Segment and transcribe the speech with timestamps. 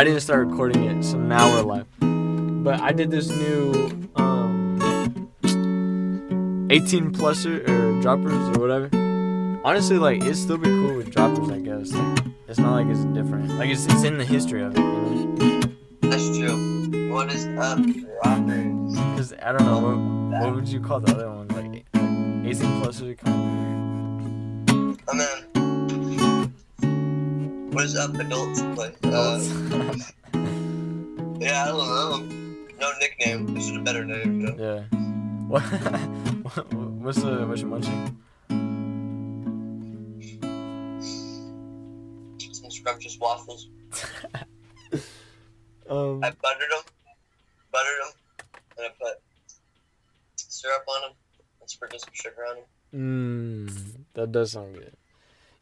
[0.00, 1.86] I didn't start recording it, so now we're live.
[2.64, 5.28] But I did this new um
[6.70, 8.88] 18 pluser or droppers or whatever.
[9.62, 11.92] Honestly, like it'd still be cool with droppers, I guess.
[11.92, 13.50] Like, it's not like it's different.
[13.58, 15.60] Like it's, it's in the history of it, you know.
[16.00, 17.12] That's true.
[17.12, 17.80] What is up,
[18.24, 18.96] rockers?
[18.96, 23.18] Because I don't know what, what would you call the other one, like 18 pluser
[23.18, 24.70] kind
[25.06, 25.26] Oh man.
[25.28, 25.39] What
[27.82, 28.60] is up, adults?
[28.76, 29.38] But, uh,
[31.38, 32.18] yeah, I don't know.
[32.78, 33.54] No nickname.
[33.54, 34.86] This is a better name, you know?
[34.90, 34.98] yeah.
[35.50, 35.62] What?
[37.02, 38.16] what's the what's your munching?
[42.52, 43.68] Some scrumptious waffles.
[45.90, 46.22] Um.
[46.22, 46.84] I buttered them,
[47.72, 48.12] buttered them,
[48.78, 49.20] and I put
[50.36, 51.10] syrup on them
[51.60, 52.56] and sprinkled some sugar on
[52.92, 53.66] them.
[53.66, 54.96] Mmm, that does sound good.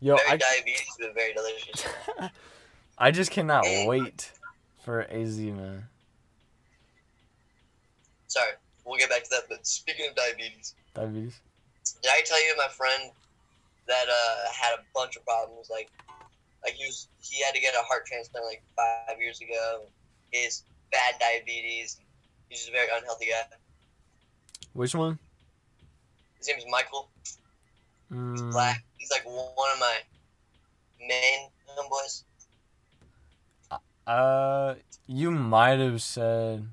[0.00, 1.86] Yo, very I, diabetes, but very delicious.
[2.98, 4.32] I just cannot wait
[4.84, 5.84] for AZ, man.
[8.28, 8.52] Sorry,
[8.84, 9.42] we'll get back to that.
[9.48, 11.40] But speaking of diabetes, Diabetes.
[12.02, 13.10] did I tell you my friend
[13.86, 15.68] that uh, had a bunch of problems?
[15.70, 15.90] Like,
[16.62, 19.83] like he was he had to get a heart transplant like five years ago.
[20.30, 20.62] He has
[20.92, 21.98] bad diabetes.
[22.48, 23.56] He's just a very unhealthy guy.
[24.74, 25.18] Which one?
[26.38, 27.08] His name is Michael
[28.12, 28.83] Mm, Black.
[29.09, 29.97] He's like one of my
[31.01, 32.25] main homeboys.
[34.06, 34.75] Uh,
[35.06, 36.67] you might have said.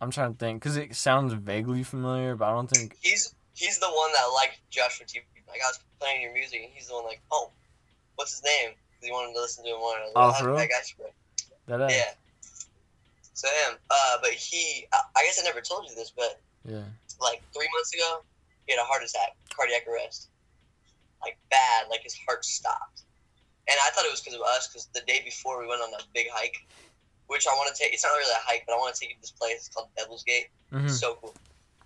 [0.00, 2.96] I'm trying to think, cause it sounds vaguely familiar, but I don't think.
[3.00, 5.20] He's he's the one that liked Joshua T.
[5.48, 7.50] Like I was playing your music, and he's the one like, oh,
[8.16, 8.70] what's his name?
[8.74, 9.96] 'Cause he wanted to listen to him more.
[10.16, 10.56] Oh, for "How real?
[10.56, 11.12] that guy spread?"
[11.66, 12.12] That Yeah.
[13.32, 13.78] So him.
[13.90, 16.82] Uh, but he, I I guess I never told you this, but yeah.
[17.20, 18.22] like three months ago,
[18.66, 20.28] he had a heart attack, cardiac arrest,
[21.24, 23.02] like bad, like his heart stopped.
[23.68, 25.88] And I thought it was because of us, because the day before we went on
[25.94, 26.56] a big hike,
[27.26, 27.92] which I want to take.
[27.92, 29.64] It's not really a hike, but I want to take you to this place.
[29.64, 30.52] It's called Devil's Gate.
[30.70, 31.34] hmm It's so cool.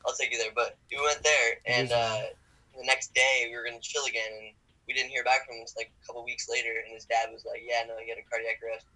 [0.06, 0.50] I'll take you there.
[0.54, 2.34] But we went there, and uh,
[2.74, 4.50] the next day we were gonna chill again, and
[4.86, 5.62] we didn't hear back from him.
[5.62, 8.18] It's like a couple weeks later, and his dad was like, "Yeah, no, he had
[8.18, 8.86] a cardiac arrest."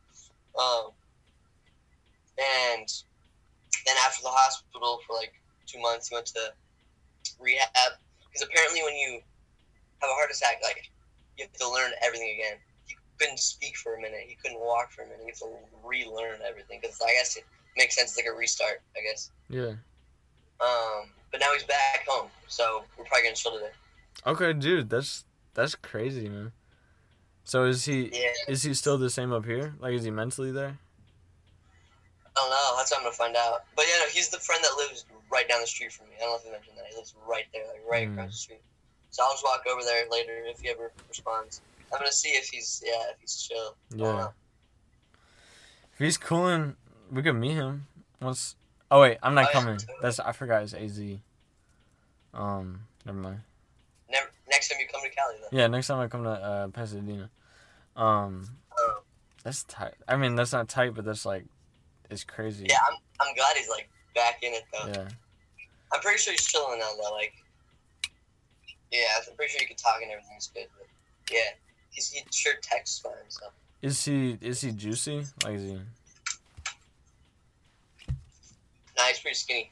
[0.59, 0.91] Um,
[2.38, 2.88] and
[3.86, 5.32] then after the hospital for like
[5.66, 6.53] two months, he went to
[7.38, 7.92] rehab
[8.26, 9.20] because apparently when you
[10.03, 10.91] have a heart attack, like
[11.39, 12.59] you have to learn everything again.
[12.87, 14.21] He couldn't speak for a minute.
[14.27, 15.21] He couldn't walk for a minute.
[15.23, 15.49] You have to
[15.85, 17.45] relearn everything because I guess it
[17.77, 18.11] makes sense.
[18.11, 19.31] It's like a restart, I guess.
[19.49, 19.75] Yeah.
[20.61, 23.71] Um, but now he's back home, so we're probably gonna chill today.
[24.27, 25.25] Okay, dude, that's
[25.55, 26.53] that's crazy, man.
[27.45, 29.75] So is he Yeah, is he still the same up here?
[29.81, 30.79] Like, is he mentally there?
[32.25, 32.77] I don't know.
[32.77, 33.65] That's what I'm gonna find out.
[33.77, 36.15] But yeah, no, he's the friend that lives right down the street from me.
[36.17, 36.87] I don't know if I mentioned that.
[36.91, 38.13] He lives right there, like right Mm.
[38.13, 38.63] across the street.
[39.12, 41.61] So I'll just walk over there later if he ever responds.
[41.93, 43.77] I'm gonna see if he's yeah, if he's chill.
[43.95, 44.28] Yeah.
[45.93, 46.77] If he's cooling,
[47.11, 47.87] we could meet him
[48.21, 48.56] once.
[48.91, 49.53] Oh wait, I'm not Oh, yeah.
[49.53, 49.78] coming.
[50.01, 51.01] That's I forgot it's AZ.
[52.34, 53.41] Um, never mind.
[54.11, 55.56] Never, next time you come to Cali, though.
[55.56, 57.31] Yeah, next time I come to uh, Pasadena.
[57.97, 59.03] Um, Oh.
[59.45, 59.95] that's tight.
[60.09, 61.45] I mean, that's not tight, but that's like,
[62.11, 62.67] it's crazy.
[62.71, 64.89] Yeah, I'm, I'm glad he's like back in it though.
[64.89, 65.09] Yeah.
[65.93, 67.12] I'm pretty sure he's chilling now though.
[67.15, 67.34] Like,
[68.92, 70.66] yeah, I'm pretty sure you can talk and everything's good.
[70.78, 70.86] But
[71.34, 71.41] yeah,
[71.91, 73.12] he's he sure texts fine.
[73.28, 73.47] So
[73.82, 75.25] Is he is he juicy?
[75.44, 75.78] Like is he?
[78.97, 79.70] nah, he's pretty skinny.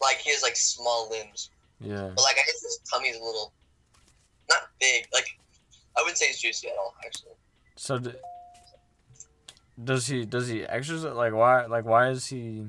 [0.00, 2.10] Like he has like small limbs, Yeah.
[2.14, 3.52] but like I guess his tummy's a little
[4.50, 5.06] not big.
[5.12, 5.26] Like
[5.96, 7.32] I wouldn't say he's juicy at all actually.
[7.76, 8.12] So d-
[9.82, 11.14] does he does he exercise?
[11.14, 12.66] Like why like why is he?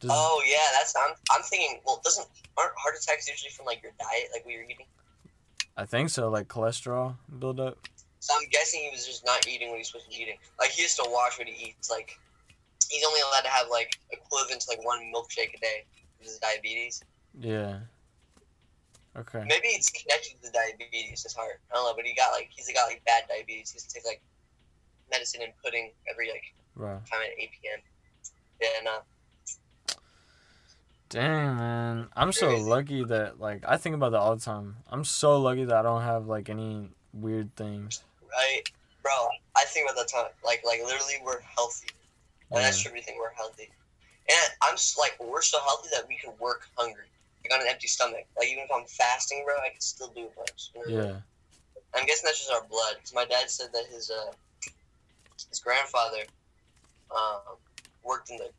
[0.00, 1.80] Does, Oh yeah, that's I'm I'm thinking.
[1.84, 4.86] Well, doesn't aren't heart attacks usually from like your diet, like what you're eating?
[5.76, 6.28] I think so.
[6.28, 7.78] Like cholesterol buildup.
[8.20, 10.36] So I'm guessing he was just not eating what he's supposed to be eating.
[10.58, 11.90] Like he has to watch what he eats.
[11.90, 12.18] Like
[12.88, 15.84] he's only allowed to have like equivalent to like one milkshake a day
[16.18, 17.02] because of diabetes.
[17.40, 17.78] Yeah.
[19.16, 19.42] Okay.
[19.48, 21.60] Maybe it's connected to the diabetes, his heart.
[21.70, 23.70] I don't know, but he got like he's got like bad diabetes.
[23.70, 24.20] He has to take like
[25.10, 27.04] medicine and pudding every like Right.
[27.10, 27.80] time at eight PM.
[28.60, 28.98] Yeah, no.
[31.08, 34.76] Dang man, I'm so lucky that like I think about that all the time.
[34.90, 38.02] I'm so lucky that I don't have like any weird things.
[38.30, 38.62] Right?
[39.02, 40.26] Bro, I think about that time.
[40.44, 41.88] Like like literally we're healthy.
[42.50, 42.90] And that's Yeah.
[42.90, 43.70] true we think we're healthy.
[44.28, 47.04] And I'm s- like we're so healthy that we can work hungry.
[47.42, 48.26] Like on an empty stomach.
[48.38, 50.70] Like even if I'm fasting, bro, I can still do a bunch.
[50.88, 51.20] Yeah.
[51.94, 52.96] I'm guessing that's just our blood.
[52.96, 54.32] Because my dad said that his uh,
[55.48, 56.24] his grandfather
[57.10, 57.56] um,
[58.04, 58.50] worked in the,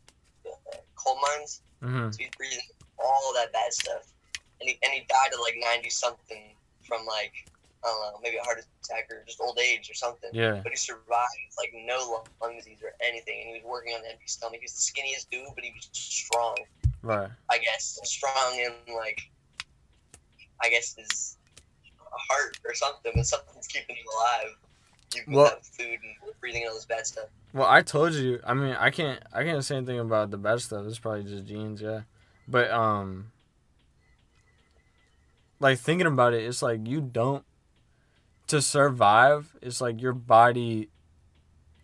[0.44, 2.14] the uh, coal mines, Mhm.
[2.14, 2.62] so he's breathing
[2.98, 4.12] all that bad stuff,
[4.60, 7.50] and he and he died at like ninety something from like
[7.84, 10.30] I don't know, maybe a heart attack or just old age or something.
[10.34, 10.60] Yeah.
[10.62, 14.12] But he survived, like no lung disease or anything, and he was working on an
[14.12, 14.60] empty stomach.
[14.60, 16.58] He was the skinniest dude, but he was strong.
[17.02, 17.30] Right.
[17.50, 19.22] I guess strong in like,
[20.62, 21.38] I guess his
[22.12, 24.56] heart or something, but something's keeping him alive.
[25.28, 27.26] Well- food and breathing all this bad stuff.
[27.54, 28.40] Well, I told you.
[28.46, 29.22] I mean, I can't.
[29.34, 30.86] I can't say anything about the bad stuff.
[30.86, 32.02] It's probably just genes, yeah.
[32.48, 33.32] But um,
[35.60, 37.44] like thinking about it, it's like you don't
[38.48, 39.56] to survive.
[39.62, 40.90] It's like your body.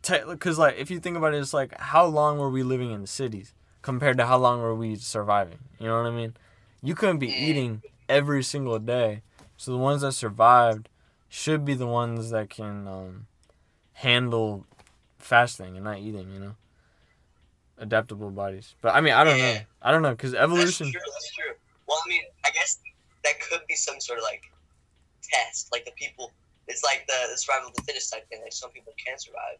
[0.07, 3.01] Because like if you think about it, it's like how long were we living in
[3.01, 5.59] the cities compared to how long were we surviving?
[5.79, 6.35] You know what I mean?
[6.83, 9.23] You couldn't be eating every single day,
[9.57, 10.89] so the ones that survived
[11.35, 13.27] should be the ones that can um,
[13.91, 14.65] handle
[15.19, 16.55] fasting and not eating, you know?
[17.77, 18.73] Adaptable bodies.
[18.81, 19.59] But I mean, I don't know.
[19.81, 20.87] I don't know because evolution.
[20.87, 21.11] That's true.
[21.13, 21.53] That's true.
[21.87, 22.79] Well, I mean, I guess
[23.25, 24.43] that could be some sort of like
[25.21, 25.67] test.
[25.73, 26.31] Like the people,
[26.69, 28.39] it's like the, the survival of the fittest type thing.
[28.41, 29.59] Like some people can survive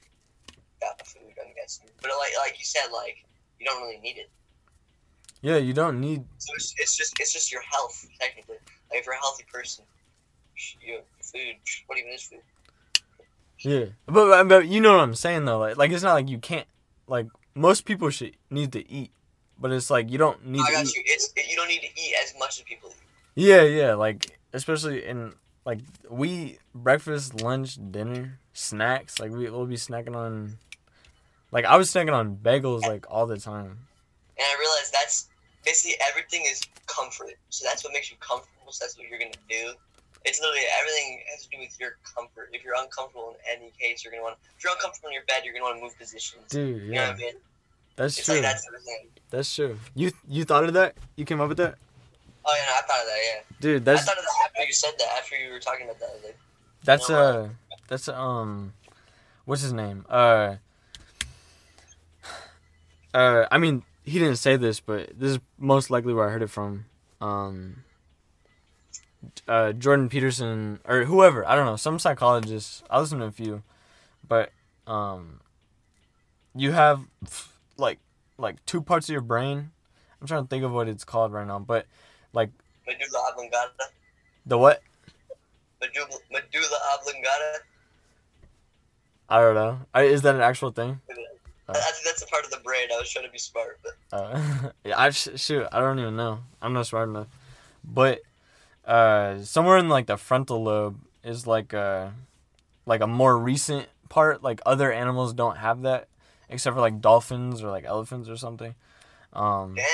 [0.80, 1.27] without the food.
[1.45, 3.25] I'm guessing, but like like you said, like
[3.60, 4.30] you don't really need it.
[5.42, 6.24] Yeah, you don't need.
[6.38, 8.63] So it's, it's just it's just your health technically.
[8.89, 9.83] Like if you're a healthy person,
[10.81, 11.55] you food.
[11.87, 12.39] What even is food?
[13.59, 15.59] Yeah, but, but you know what I'm saying though.
[15.59, 16.67] Like like it's not like you can't.
[17.07, 19.11] Like most people should need to eat,
[19.59, 20.95] but it's like you don't need I to got eat.
[20.95, 21.03] you.
[21.05, 22.95] It's you don't need to eat as much as people eat.
[23.35, 23.93] Yeah, yeah.
[23.93, 25.33] Like especially in
[25.65, 25.79] like
[26.09, 29.19] we breakfast, lunch, dinner, snacks.
[29.19, 30.57] Like we will be snacking on.
[31.51, 33.87] Like I was snacking on bagels like all the time.
[34.37, 35.29] And I realized that's
[35.63, 37.33] basically everything is comfort.
[37.49, 38.71] So that's what makes you comfortable.
[38.71, 39.73] So that's what you're gonna do.
[40.25, 42.50] It's literally everything has to do with your comfort.
[42.51, 44.38] If you're uncomfortable in any case, you're gonna want.
[44.57, 46.44] If you're uncomfortable in your bed, you're gonna want to move positions.
[46.50, 47.33] Dude, You know yeah, what I mean?
[47.95, 48.36] that's It's true.
[48.36, 49.07] like that's everything.
[49.30, 49.80] That's true.
[49.95, 50.95] You you thought of that?
[51.16, 51.75] You came up with that,
[52.48, 53.19] Oh yeah, no, I thought of that.
[53.24, 53.86] Yeah, dude.
[53.86, 54.01] That's.
[54.01, 55.07] I thought of that after you said that.
[55.18, 56.38] After you were talking about that, like,
[56.83, 57.50] that's No, uh
[57.88, 58.74] that's um,
[59.45, 60.06] what's his name?
[60.10, 60.56] Uh,
[63.13, 66.44] uh, I mean he didn't say this, but this is most likely where I heard
[66.44, 66.86] it from.
[67.22, 67.83] Um,
[69.48, 73.63] uh, Jordan Peterson or whoever I don't know, some psychologists I listen to a few,
[74.27, 74.51] but
[74.88, 75.39] um,
[76.56, 77.01] you have
[77.77, 78.00] like
[78.38, 79.72] like two parts of your brain.
[80.22, 81.86] I'm trying to think of what it's called right now, but
[82.33, 82.50] like
[82.88, 83.72] medulla oblongata.
[84.45, 84.81] the what?
[85.81, 87.60] Medulla, medulla oblongata.
[89.27, 89.80] I don't know.
[89.94, 91.00] I, is that an actual thing?
[91.68, 92.88] I, I think that's a part of the brain.
[92.94, 95.66] I was trying to be smart, but Uh, yeah, I sh- shoot.
[95.72, 96.39] I don't even know.
[96.62, 97.27] I'm not smart enough.
[97.83, 98.22] But
[98.85, 102.13] uh, somewhere in like the frontal lobe is like a
[102.85, 104.43] like a more recent part.
[104.43, 106.07] Like other animals don't have that,
[106.49, 108.75] except for like dolphins or like elephants or something.
[109.33, 109.85] Um, dang.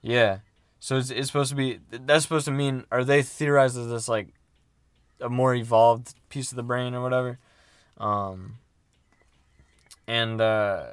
[0.00, 0.38] yeah.
[0.80, 4.08] So it's, it's supposed to be that's supposed to mean are they theorized as this
[4.08, 4.28] like
[5.20, 7.38] a more evolved piece of the brain or whatever,
[7.98, 8.58] um,
[10.08, 10.86] and uh,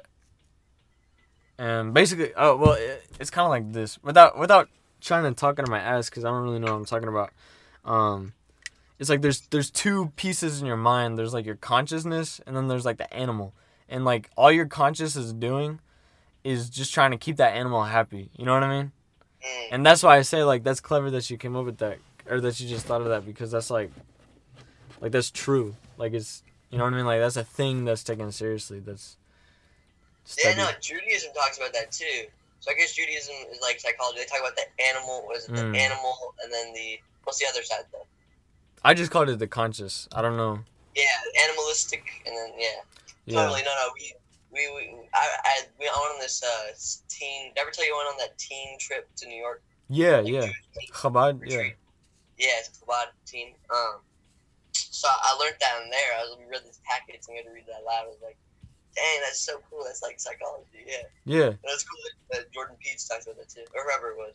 [1.58, 4.68] and basically oh well it, it's kind of like this without without
[5.00, 7.32] trying to talk into my ass because I don't really know what I'm talking about.
[7.84, 8.34] Um,
[8.98, 11.18] it's like there's there's two pieces in your mind.
[11.18, 13.54] There's like your consciousness and then there's like the animal,
[13.88, 15.80] and like all your conscious is doing
[16.44, 18.30] is just trying to keep that animal happy.
[18.36, 18.92] You know what I mean?
[19.44, 19.68] Mm.
[19.72, 22.40] And that's why I say like that's clever that you came up with that or
[22.40, 23.90] that you just thought of that because that's like
[25.00, 25.76] like that's true.
[25.96, 27.06] Like it's you know what I mean?
[27.06, 28.80] Like that's a thing that's taken seriously.
[28.80, 29.16] That's
[30.44, 32.26] Yeah, no, Judaism talks about that too.
[32.60, 34.20] So I guess Judaism is like psychology.
[34.20, 35.76] They talk about the animal, what is it, the Mm.
[35.76, 38.06] animal, and then the what's the other side though?
[38.84, 40.08] I just called it the conscious.
[40.12, 40.60] I don't know.
[40.94, 41.04] Yeah,
[41.48, 42.80] animalistic, and then yeah,
[43.26, 43.42] Yeah.
[43.42, 43.62] totally.
[43.62, 44.14] No, no, we,
[44.52, 46.72] we, we I, I, we went on this uh
[47.08, 47.48] teen.
[47.54, 49.62] Did I ever tell you I went on that teen trip to New York?
[49.88, 50.48] Yeah, Like, yeah.
[50.92, 51.56] Chabad, yeah.
[51.56, 51.76] retreat.
[52.38, 53.54] Yeah, it's Chabad teen.
[53.70, 54.00] Um,
[54.72, 56.10] so I learned that in there.
[56.18, 58.04] I was we read this package and we had to read that loud.
[58.04, 58.36] I was like,
[58.94, 59.82] dang, that's so cool.
[59.84, 60.84] That's like psychology.
[60.86, 61.50] Yeah, Yeah.
[61.64, 61.98] that's cool.
[62.30, 64.34] That, that Jordan Peets talks about that too, or whoever it was.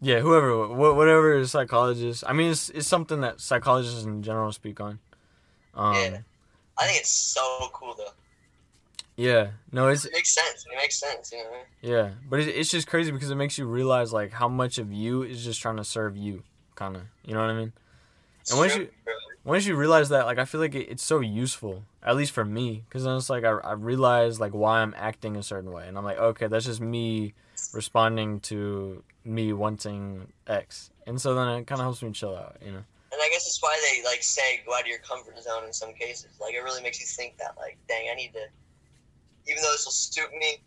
[0.00, 2.22] Yeah, whoever wh- whatever is psychologist.
[2.26, 4.98] I mean it's it's something that psychologists in general speak on.
[5.74, 6.18] Um Yeah.
[6.78, 8.12] I think it's so cool though.
[9.16, 9.48] yeah.
[9.72, 10.66] No, it's It makes sense.
[10.70, 11.32] It makes sense.
[11.32, 11.44] You know.
[11.44, 11.92] what I mean?
[11.92, 14.92] Yeah, but it, it's just crazy because it makes you realize like how much of
[14.92, 16.42] you is just trying to serve you,
[16.74, 17.02] kind of.
[17.24, 17.72] You know what I mean?
[18.42, 18.90] It's And once true, you-.
[19.44, 22.44] Once you realize that, like I feel like it, it's so useful, at least for
[22.44, 25.86] me, because then it's like I I realize like why I'm acting a certain way,
[25.88, 27.34] and I'm like, okay, that's just me
[27.74, 32.56] responding to me wanting X, and so then it kind of helps me chill out,
[32.64, 32.84] you know?
[33.12, 35.72] And I guess that's why they like say go out of your comfort zone in
[35.72, 36.28] some cases.
[36.40, 38.46] Like it really makes you think that like, dang, I need to.
[39.50, 40.58] Even though this will suit me,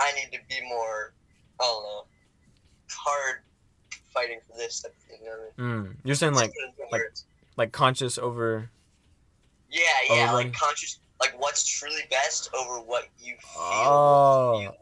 [0.00, 1.12] I need to be more.
[1.60, 2.04] I don't know.
[2.90, 3.40] Hard
[4.14, 5.18] fighting for this type of thing.
[5.22, 5.84] You know I mean?
[5.92, 5.96] Mm.
[6.04, 7.02] You're saying like Put it into like-
[7.56, 8.70] like conscious over.
[9.70, 13.62] Yeah, yeah, Over- like conscious, like what's truly best over what you feel.
[13.62, 14.74] Oh.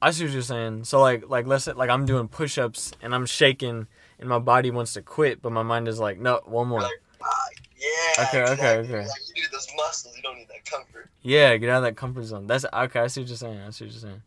[0.00, 0.84] I see what you're saying.
[0.84, 3.86] So like like let's say like I'm doing push-ups and I'm shaking
[4.18, 6.80] and my body wants to quit, but my mind is like, no, one more.
[6.80, 6.90] Like,
[7.22, 8.24] ah, yeah.
[8.26, 8.98] Okay, okay, okay.
[8.98, 10.16] Like you need those muscles.
[10.16, 11.08] You don't need that comfort.
[11.22, 12.46] Yeah, get out of that comfort zone.
[12.46, 13.00] That's okay.
[13.00, 13.60] I see what you're saying.
[13.60, 14.22] I see what you're saying.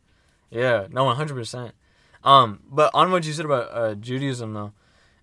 [0.50, 1.74] Yeah, no, one hundred percent.
[2.24, 4.74] Um, but on what you said about uh, Judaism though,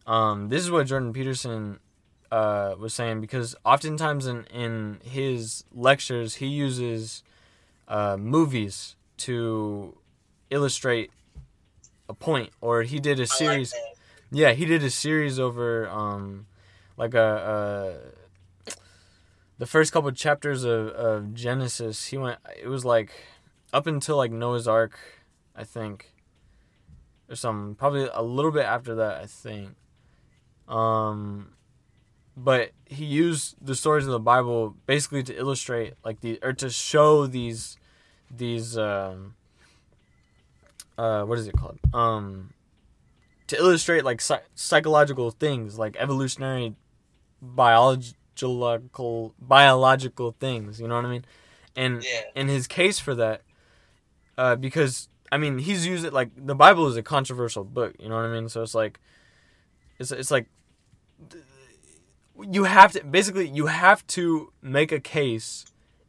[0.07, 1.79] um, this is what Jordan Peterson
[2.33, 7.23] uh, was saying because oftentimes in in his lectures he uses
[7.89, 9.95] uh, movies to
[10.49, 11.11] illustrate
[12.09, 13.73] a point, or he did a like series.
[13.73, 13.95] that.
[14.31, 16.47] Yeah, he did a series over um
[16.97, 18.79] like a, uh
[19.59, 22.07] the first couple chapters of, of Genesis.
[22.07, 23.13] He went it was like
[23.75, 24.99] up until like Noah's Ark,
[25.55, 26.15] I think.
[27.29, 27.75] Or something.
[27.75, 29.75] Probably a little bit after that, I think.
[30.67, 31.53] Um
[32.37, 36.71] but he used the stories of the Bible basically to illustrate like the or to
[36.71, 37.77] show these
[38.31, 39.35] these um
[40.99, 41.79] uh what is it called?
[41.93, 42.53] Um
[43.49, 46.75] to illustrate like psy- psychological things like evolutionary
[47.43, 51.25] biological biological things you know what i mean
[51.77, 52.21] and Yeah.
[52.37, 53.43] and his case for that
[54.39, 58.09] uh because i mean he's used it like the bible is a controversial book you
[58.09, 59.01] know what i mean so it's like
[59.99, 60.47] it's it's like
[62.41, 65.67] you have to basically you have to make a case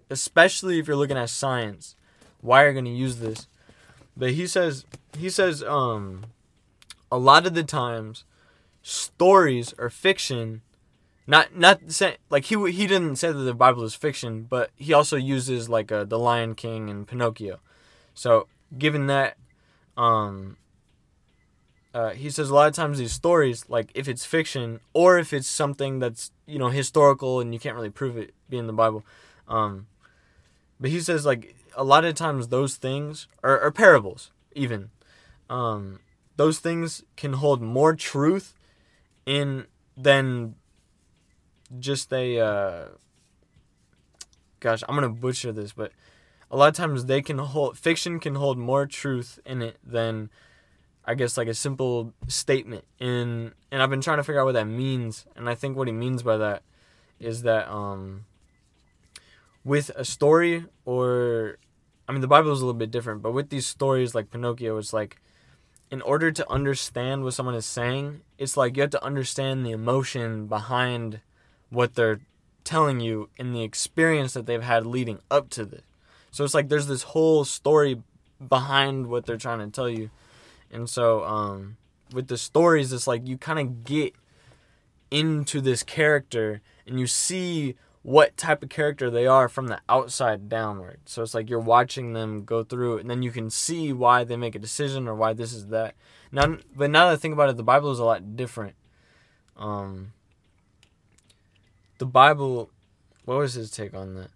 [0.10, 1.96] especially if you're looking at science
[2.42, 3.48] why you're going to use this.
[4.16, 4.86] But he says
[5.18, 6.26] he says um
[7.12, 8.26] a lot of the times
[8.82, 10.62] stories or fiction
[11.26, 14.94] not not say, like he he didn't say that the bible is fiction but he
[14.94, 17.60] also uses like uh, the lion king and pinocchio.
[18.14, 19.38] So given that
[19.98, 20.58] um
[21.94, 25.32] uh, he says a lot of times these stories like if it's fiction or if
[25.34, 29.06] it's something that's you know historical and you can't really prove it being the bible
[29.48, 29.88] um
[30.80, 34.90] but he says like a lot of times those things or parables even.
[35.50, 36.00] Um
[36.36, 38.56] those things can hold more truth
[39.26, 40.56] in than
[41.80, 42.86] just a uh
[44.60, 45.92] gosh i'm gonna butcher this but
[46.50, 50.30] a lot of times they can hold fiction can hold more truth in it than
[51.06, 54.54] i guess like a simple statement in and i've been trying to figure out what
[54.54, 56.64] that means and i think what he means by that
[57.20, 58.26] is that um
[59.64, 61.58] with a story or
[62.08, 64.78] i mean the bible is a little bit different but with these stories like pinocchio
[64.78, 65.18] it's like
[65.94, 69.70] in order to understand what someone is saying, it's like you have to understand the
[69.70, 71.20] emotion behind
[71.70, 72.20] what they're
[72.64, 75.84] telling you and the experience that they've had leading up to this.
[76.32, 78.02] So it's like there's this whole story
[78.50, 80.10] behind what they're trying to tell you.
[80.74, 81.78] And so um
[82.12, 84.14] with the stories it's like you kind of get
[85.10, 90.50] into this character and you see what type of character they are from the outside
[90.50, 91.00] downward.
[91.06, 94.36] So it's like you're watching them go through and then you can see why they
[94.36, 95.96] make a decision or why this is that.
[96.32, 98.76] Now, but now that I think about it, the Bible is a lot different.
[99.56, 100.12] Um,
[101.98, 102.70] the Bible,
[103.24, 104.32] what was his take on that?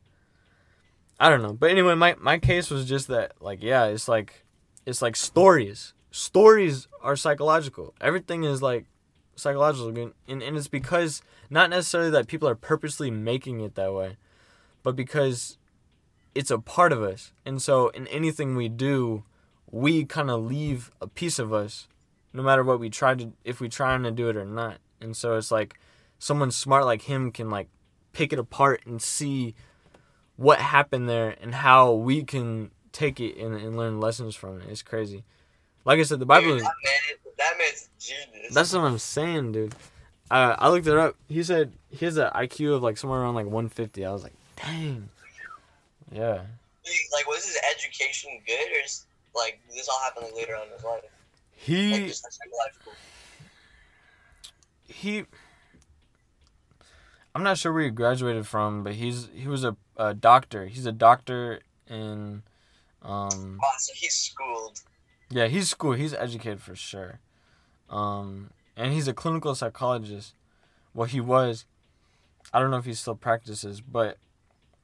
[1.20, 4.46] I don't know, but anyway, my my case was just that, like, yeah, it's like,
[4.86, 5.94] it's like stories.
[6.18, 7.94] Stories are psychological.
[8.02, 8.88] Everything is like
[9.36, 9.90] psychological,
[10.28, 11.22] and and it's because
[11.52, 14.18] not necessarily that people are purposely making it that way,
[14.82, 15.60] but because
[16.34, 17.34] it's a part of us.
[17.46, 19.26] And so in anything we do,
[19.70, 21.88] we kind of leave a piece of us
[22.34, 24.80] no matter what we try to if we trying to do it or not.
[25.00, 25.80] And so it's like
[26.18, 27.70] someone smart like him can like
[28.14, 29.54] pick it apart and see
[30.36, 34.68] what happened there and how we can take it and, and learn lessons from it.
[34.68, 35.24] It's crazy.
[35.88, 38.54] Like I said, the Bible Dude, is that man, that man's genius.
[38.54, 39.74] that's what I'm saying, dude.
[40.30, 41.16] Uh, I looked it up.
[41.30, 44.06] He said he has an IQ of like somewhere around like 150.
[44.06, 45.08] I was like, dang.
[46.12, 46.42] Yeah.
[47.14, 50.74] like, was his education good, or is like this all happen like, later on in
[50.74, 51.04] his life?
[51.04, 51.12] Like,
[51.56, 52.92] He just like, psychological.
[54.90, 55.24] he.
[57.34, 60.66] I'm not sure where he graduated from, but he's he was a, a doctor.
[60.66, 62.42] He's a doctor in,
[63.04, 64.82] um, Oh, so he's schooled.
[65.30, 65.94] Yeah, he's school.
[65.94, 67.20] He's educated for sure,
[67.90, 70.34] um, and he's a clinical psychologist.
[70.94, 71.66] Well, he was.
[72.54, 74.18] I don't know if he still practices, but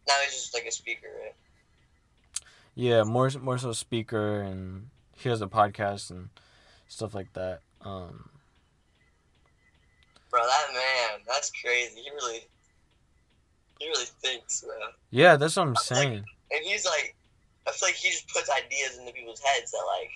[0.08, 1.34] Now he's just like a speaker, right?
[2.76, 6.30] Yeah, more more so speaker and he has a podcast and
[6.88, 7.60] stuff like that.
[7.82, 8.30] Um,
[10.30, 12.02] Bro, that man, that's crazy.
[12.02, 12.48] He really,
[13.80, 14.90] he really thinks, man.
[15.12, 16.26] yeah, that's what I'm like- saying.
[16.52, 17.16] And he's like,
[17.68, 20.10] I feel like he just puts ideas into people's heads that like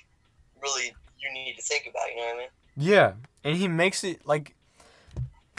[0.61, 2.09] really you need to think about.
[2.09, 2.47] You know what I mean?
[2.77, 4.55] Yeah, and he makes it like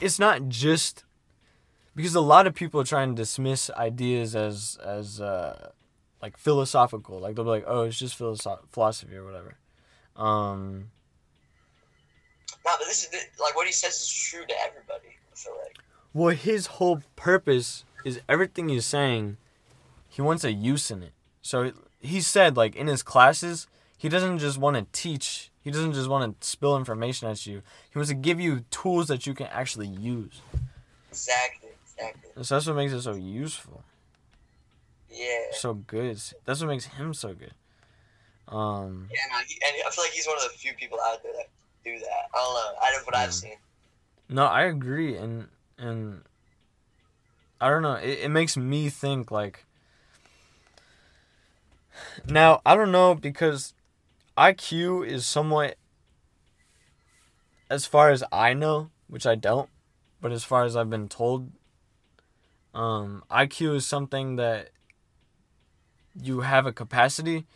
[0.01, 1.05] it's not just
[1.97, 5.71] because a lot of people are trying to dismiss ideas as as uh,
[6.23, 7.19] like philosophical.
[7.21, 9.57] Like they'll be like, oh, it's just philosoph- philosophy or whatever.
[10.17, 10.91] Um,
[12.65, 15.17] No, but this is like what he says is true to everybody.
[15.33, 15.77] I feel like.
[16.13, 19.37] well, his whole purpose is everything he's saying.
[20.09, 21.13] He wants a use in it.
[21.43, 23.67] So he said, like in his classes,
[23.99, 25.51] he doesn't just want to teach.
[25.63, 27.61] He doesn't just want to spill information at you.
[27.91, 30.41] He wants to give you tools that you can actually use.
[31.11, 31.69] Exactly.
[31.85, 32.45] Exactly.
[32.45, 33.83] So that's what makes it so useful.
[35.11, 35.47] Yeah.
[35.53, 36.21] so good.
[36.45, 37.53] That's what makes him so good.
[38.47, 41.23] Um, Yeah, no, he, and I feel like he's one of the few people out
[41.23, 41.49] there that
[41.85, 42.29] do that.
[42.35, 42.81] I don't know.
[42.87, 43.23] Out of what Yeah.
[43.23, 43.57] I've seen.
[44.29, 46.23] no, I agree, and and
[47.61, 47.95] I don't know.
[47.95, 49.65] It, it makes me think like.
[52.27, 53.75] Now I don't know because
[54.39, 55.75] IQ is somewhat,
[57.69, 59.69] as far as I know, which I don't,
[60.21, 61.51] but as far as I've been told,
[62.73, 64.71] um, IQ is something that
[66.23, 67.47] you have a capacity,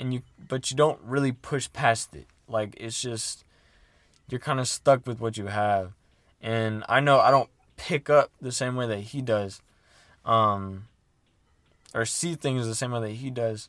[0.00, 2.26] and you but you don't really push past it.
[2.48, 3.44] Like it's just
[4.30, 5.92] you're kind of stuck with what you have,
[6.40, 9.60] and I know I don't pick up the same way that he does,
[10.24, 10.84] um,
[11.94, 13.68] or see things the same way that he does.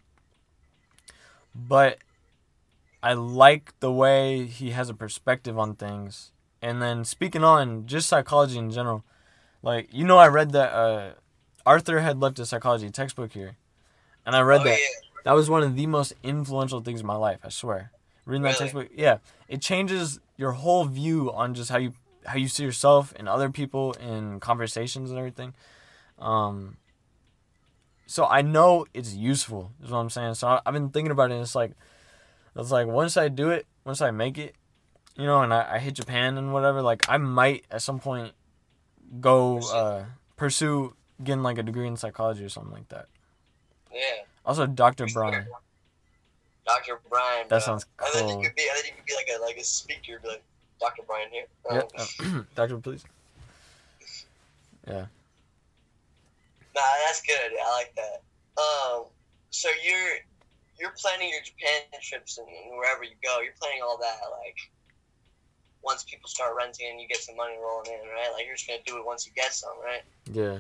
[1.53, 1.97] But
[3.01, 6.31] I like the way he has a perspective on things.
[6.61, 9.03] And then speaking on just psychology in general,
[9.61, 11.11] like you know, I read that uh,
[11.65, 13.57] Arthur had left a psychology textbook here,
[14.25, 14.79] and I read oh that.
[14.79, 14.85] yeah.
[15.23, 17.39] That was one of the most influential things in my life.
[17.43, 17.91] I swear.
[18.25, 21.93] Reading that textbook, yeah, it changes your whole view on just how you
[22.25, 25.53] how you see yourself and other people in conversations and everything.
[26.19, 26.77] Um.
[28.05, 29.71] So I know it's useful.
[29.83, 30.35] Is what I'm saying.
[30.35, 31.35] So I, I've been thinking about it.
[31.35, 31.71] and It's like,
[32.61, 34.55] it's like once I do it, once I make it,
[35.15, 36.81] you know, and I, I hit Japan and whatever.
[36.81, 38.33] Like I might at some point
[39.19, 40.03] go uh,
[40.35, 43.07] pursue getting like a degree in psychology or something like that.
[43.93, 43.99] Yeah.
[44.45, 45.07] Also, Dr.
[45.13, 45.45] Brian.
[46.65, 46.99] Dr.
[47.09, 47.43] Brian.
[47.43, 47.59] That bro.
[47.59, 48.43] sounds And then you cool.
[48.43, 50.43] could be, and then you could be like a like a speaker, be like
[50.79, 51.03] Dr.
[51.07, 51.45] Brian here.
[51.71, 53.03] Yeah, Um, uh, Doctor, please.
[54.87, 55.05] Yeah.
[56.75, 57.51] Nah, that's good.
[57.59, 58.21] I like that.
[58.61, 59.03] Um,
[59.49, 60.17] so you're
[60.79, 64.57] you're planning your Japan trips and wherever you go, you're planning all that like
[65.83, 68.31] once people start renting and you get some money rolling in, right?
[68.33, 70.03] Like you're just gonna do it once you get some, right?
[70.31, 70.59] Yeah.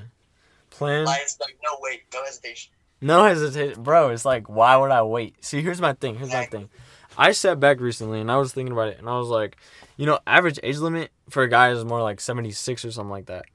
[0.69, 1.05] Plan.
[1.05, 2.73] Like it's like no wait, no hesitation.
[3.01, 4.09] No hesitation, bro.
[4.09, 5.43] It's like, why would I wait?
[5.43, 6.15] See, here's my thing.
[6.15, 6.69] Here's my thing.
[7.17, 9.57] I sat back recently and I was thinking about it, and I was like,
[9.97, 13.27] you know, average age limit for a guy is more like 76 or something like
[13.27, 13.45] that.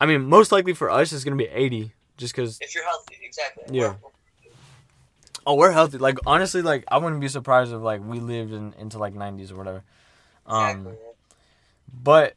[0.00, 2.58] I mean, most likely for us, it's gonna be 80, just because.
[2.60, 3.64] If you're healthy, exactly.
[3.78, 3.94] Yeah.
[5.46, 5.98] Oh, we're healthy.
[5.98, 9.50] Like honestly, like I wouldn't be surprised if like we lived in into like 90s
[9.52, 9.82] or whatever.
[10.46, 10.94] Um, Exactly.
[12.02, 12.34] but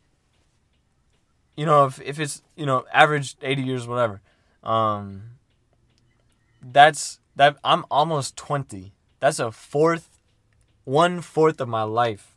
[1.55, 4.21] you know if, if it's you know average 80 years whatever
[4.63, 5.23] um
[6.61, 10.19] that's that i'm almost 20 that's a fourth
[10.83, 12.35] one fourth of my life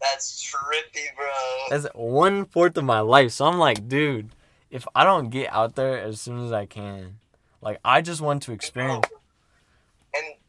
[0.00, 1.26] That's trippy, bro.
[1.70, 4.30] that's one fourth of my life so i'm like dude
[4.70, 7.18] if i don't get out there as soon as i can
[7.60, 9.06] like i just want to experience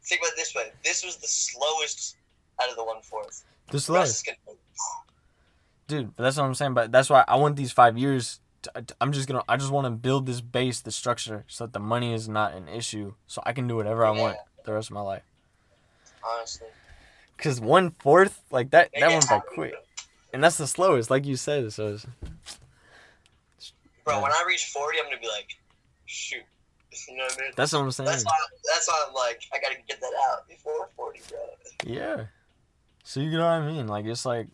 [0.04, 2.16] think about it this way: this was the slowest
[2.62, 3.44] out of the one fourth.
[3.70, 4.28] this The rest
[5.88, 8.70] dude but that's what i'm saying but that's why i want these five years to,
[9.00, 11.80] i'm just gonna i just want to build this base the structure so that the
[11.80, 14.94] money is not an issue so i can do whatever i want the rest of
[14.94, 15.22] my life
[16.24, 16.68] honestly.
[17.36, 19.74] because one fourth like that that one's like quick
[20.32, 22.06] and that's the slowest like you said so it's,
[24.04, 24.22] Bro, Yeah.
[24.22, 25.46] when I reach forty, I'm gonna be like,
[26.06, 26.42] shoot.
[27.08, 27.52] You know what I mean?
[27.56, 28.32] that's what i'm saying That's why.
[28.72, 31.38] That's why I'm like, I gotta get that out before forty, bro.
[31.84, 32.24] yeah
[33.04, 34.46] so you know what i mean like it's like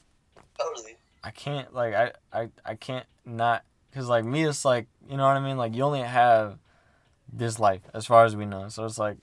[0.58, 0.96] Totally.
[1.22, 5.24] i can't like i i, I can't not because like me it's like you know
[5.26, 6.58] what i mean like you only have
[7.30, 9.18] this life as far as we know so it's like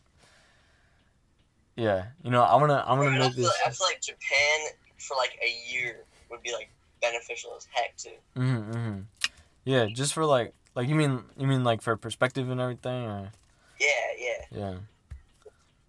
[1.75, 4.59] yeah you know i'm gonna I'm gonna I make feel, this I feel like Japan
[4.97, 6.69] for like a year would be like
[7.01, 8.09] beneficial as heck too.
[8.37, 8.99] Mm-hmm, mm-hmm.
[9.63, 13.31] Yeah, just for like, like you mean you mean like for perspective and everything, or
[13.79, 13.87] Yeah,
[14.19, 14.45] yeah.
[14.51, 14.75] yeah.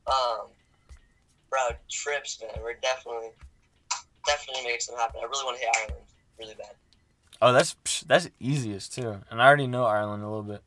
[0.06, 0.46] Um,
[1.50, 2.50] bro, trips, man.
[2.62, 3.30] We're definitely,
[4.26, 5.20] definitely make something happen.
[5.22, 6.06] I really want to hit Ireland
[6.38, 6.74] really bad.
[7.42, 7.74] Oh, that's
[8.06, 10.62] that's easiest too, and I already know Ireland a little bit.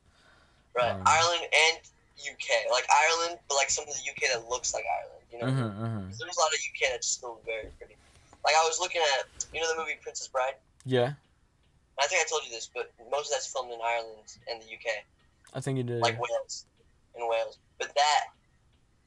[0.75, 1.79] Right, Um, Ireland and
[2.19, 5.15] UK, like Ireland, but like some of the UK that looks like Ireland.
[5.31, 6.05] You know, Mm-hmm, mm-hmm.
[6.05, 7.95] there's a lot of UK that's still very pretty.
[8.45, 10.53] Like I was looking at, you know, the movie Princess Bride.
[10.85, 11.13] Yeah,
[12.01, 14.65] I think I told you this, but most of that's filmed in Ireland and the
[14.65, 15.03] UK,
[15.53, 15.99] I think you did.
[15.99, 16.65] like Wales,
[17.15, 17.57] in Wales.
[17.77, 18.23] But that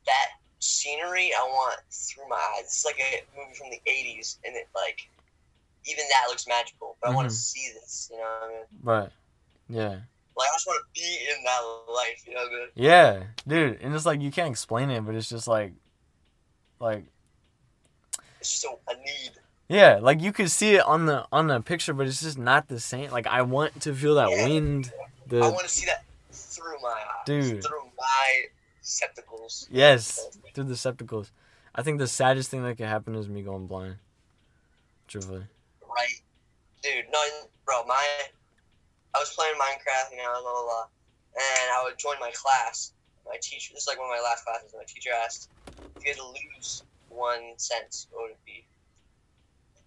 [0.07, 0.27] that
[0.59, 2.65] scenery, I want through my eyes.
[2.65, 5.09] It's like a movie from the '80s, and it like
[5.85, 6.97] even that looks magical.
[7.01, 7.37] But I want to mm-hmm.
[7.37, 8.09] see this.
[8.13, 8.67] You know what I mean?
[8.83, 9.11] Right.
[9.69, 9.99] Yeah.
[10.37, 12.69] Like I just want to be in that life, you know, man.
[12.75, 15.73] Yeah, dude, and it's like you can't explain it, but it's just like,
[16.81, 17.05] like,
[18.41, 19.33] It's just a, a need.
[19.73, 22.69] Yeah, like you could see it on the on the picture, but it's just not
[22.69, 23.11] the same.
[23.11, 24.45] Like I want to feel that Yeah.
[24.45, 24.93] wind.
[25.33, 27.65] I want to see that through my eyes, Dude.
[27.65, 28.45] through my
[28.83, 29.67] septicles.
[29.71, 30.21] yes,
[30.55, 31.33] through the septicles.
[31.75, 33.97] I think the saddest thing that could happen is me going blind.
[35.09, 35.47] Truthfully.
[35.81, 36.21] Right,
[36.83, 37.07] dude.
[37.11, 37.21] No,
[37.65, 37.85] bro.
[37.87, 38.05] My,
[39.15, 40.87] I was playing Minecraft, you know, blah blah blah,
[41.35, 42.93] and I would join my class.
[43.27, 44.75] My teacher, this is like one of my last classes.
[44.77, 45.49] My teacher asked,
[45.99, 48.67] "If you had to lose one sense, what would it be?"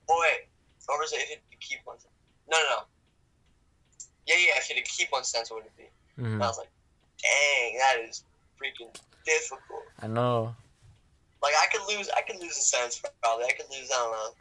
[0.10, 0.48] Oh wait,
[0.90, 1.98] or was it if you keep one?
[2.00, 2.14] Sense?
[2.50, 2.82] No, no, no.
[4.28, 4.58] Yeah, yeah.
[4.58, 5.90] If you had keep one sense, what would it be?
[6.22, 6.70] hmm And I was like,
[7.22, 8.24] "Dang, that is
[8.62, 8.94] freaking
[9.26, 10.56] difficult." I know.
[11.42, 13.46] Like I could lose, I could lose a sense probably.
[13.46, 14.34] I could lose, I don't know.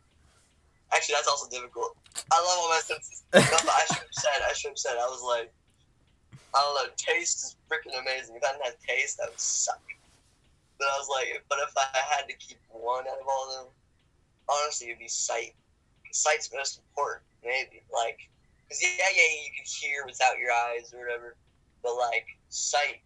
[0.93, 1.97] Actually, that's also difficult.
[2.33, 3.23] I love all my senses.
[3.35, 5.53] I should have said, I should have said, I was like,
[6.55, 6.93] I don't know.
[6.97, 8.37] Taste is freaking amazing.
[8.37, 9.83] If I didn't have taste, that would suck.
[10.79, 13.53] But I was like, but if I had to keep one out of all of
[13.53, 13.67] them,
[14.49, 15.55] honestly, it'd be sight.
[16.13, 17.83] Sight's most important, maybe.
[17.93, 18.19] Like,
[18.69, 21.37] cause yeah, yeah, you can hear without your eyes or whatever,
[21.83, 23.03] but like sight,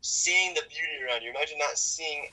[0.00, 1.30] seeing the beauty around you.
[1.30, 2.26] Imagine not seeing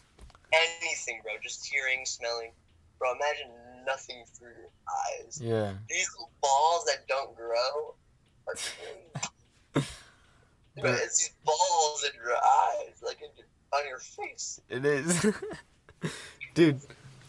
[0.53, 1.33] anything, bro.
[1.41, 2.51] Just hearing, smelling,
[2.99, 3.13] bro.
[3.15, 3.51] Imagine
[3.85, 5.39] nothing through your eyes.
[5.41, 5.73] Yeah.
[5.89, 6.09] These
[6.41, 7.95] balls that don't grow
[8.47, 8.53] are
[9.73, 9.87] crazy.
[10.79, 14.61] Bro, it's these balls in your eyes, like in your, on your face.
[14.69, 15.25] It is.
[16.53, 16.79] Dude,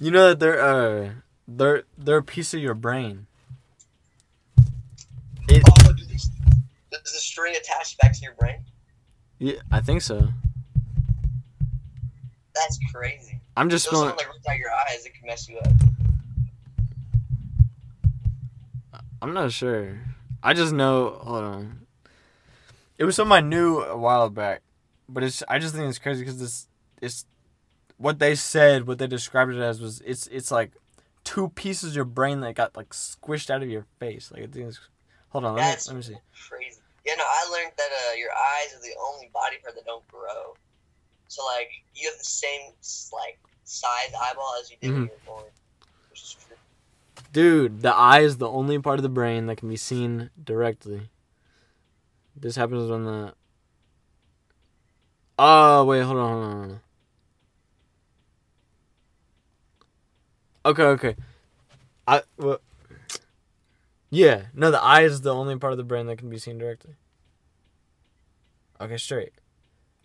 [0.03, 1.11] you know that they're uh
[1.47, 3.27] they're they're a piece of your brain.
[5.49, 6.31] It Oh, does
[6.91, 8.57] the string attach back to your brain?
[9.39, 10.29] yeah, I think so.
[12.55, 13.41] That's crazy.
[13.57, 15.73] I'm just feeling like out your eyes, it can mess you up.
[19.21, 20.01] I'm not sure.
[20.43, 21.87] I just know hold on.
[22.99, 24.63] It was something I knew a while back,
[25.09, 26.67] but it's I just think it's crazy because this
[27.01, 27.25] it's
[28.03, 30.73] what they said, what they described it as was it's it's like
[31.25, 34.31] two pieces of your brain that got like squished out of your face.
[34.33, 34.81] Like I think it's
[35.29, 36.17] hold on, let me let me see.
[36.49, 36.81] crazy.
[37.07, 40.07] Yeah, no, I learned that uh, your eyes are the only body part that don't
[40.09, 40.55] grow.
[41.29, 42.73] So like, you have the same
[43.13, 45.07] like size eyeball as you did when Mhm.
[45.07, 45.45] you were born,
[46.11, 46.57] which is true.
[47.33, 51.09] Dude, the eye is the only part of the brain that can be seen directly.
[52.37, 53.35] This happens when the.
[55.39, 56.81] Oh wait, hold on, hold on, hold on.
[60.65, 61.17] Okay, okay.
[62.07, 62.59] I well.
[64.11, 66.59] Yeah, no, the eye is the only part of the brain that can be seen
[66.59, 66.95] directly.
[68.81, 69.33] Okay, straight.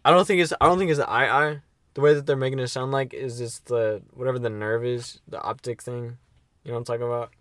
[0.05, 0.53] I don't think it's.
[0.61, 1.61] I don't think it's the eye eye.
[1.93, 5.19] The way that they're making it sound like is just the whatever the nerve is,
[5.27, 6.17] the optic thing.
[6.63, 7.31] You know what I'm talking about?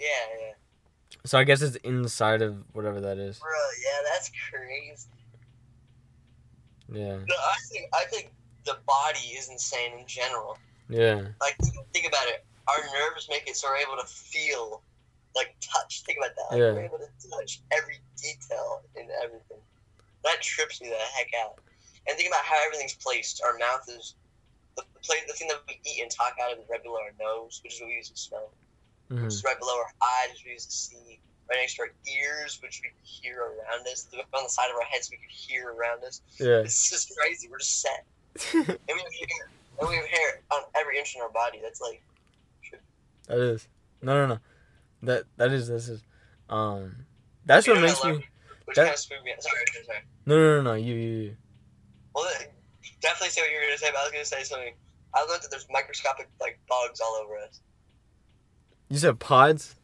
[0.00, 0.06] Yeah,
[0.40, 0.52] yeah.
[1.24, 3.38] So I guess it's inside of whatever that is.
[3.38, 3.50] Bro,
[3.82, 5.08] yeah, that's crazy.
[6.92, 7.16] Yeah.
[7.16, 8.32] No, I think I think
[8.66, 10.58] the body is insane in general.
[10.88, 11.22] Yeah.
[11.40, 11.56] Like
[11.92, 12.44] think, about it.
[12.68, 14.82] Our nerves make it so we're able to feel,
[15.36, 16.02] like touch.
[16.04, 16.46] Think about that.
[16.52, 16.72] Like, Yeah.
[16.72, 19.58] We're able to touch every detail in everything.
[20.24, 21.58] That trips me the heck out.
[22.06, 23.42] And think about how everything's placed.
[23.44, 24.14] Our mouth is
[24.76, 27.12] the place, the thing that we eat and talk out of is right below our
[27.20, 28.50] nose, which is what we use to smell.
[29.08, 31.20] hmm Which is right below our eyes, which we use to see.
[31.48, 34.06] Right next to our ears, which we can hear around us.
[34.32, 36.22] On the side of our heads, we can hear around us.
[36.40, 36.60] Yeah.
[36.64, 37.48] It's just crazy.
[37.50, 38.06] We're just set.
[38.54, 39.48] And we have hair.
[39.80, 41.58] And we have hair on every inch in our body.
[41.62, 42.02] That's like,
[43.28, 43.66] that is.
[44.02, 44.38] No, no, no.
[45.02, 46.02] That that is this is.
[46.48, 46.94] Um.
[47.46, 48.12] That's You what makes me.
[48.64, 49.34] which that- kind of spooked me.
[49.38, 49.98] Sorry, sorry.
[50.26, 50.74] No, no, no, no.
[50.74, 51.36] You, you, you.
[52.14, 52.24] Well,
[53.00, 53.90] definitely say what you were gonna say.
[53.92, 54.74] But I was gonna say something.
[55.14, 57.60] I learned that there's microscopic like bugs all over us.
[58.90, 59.74] You said pods.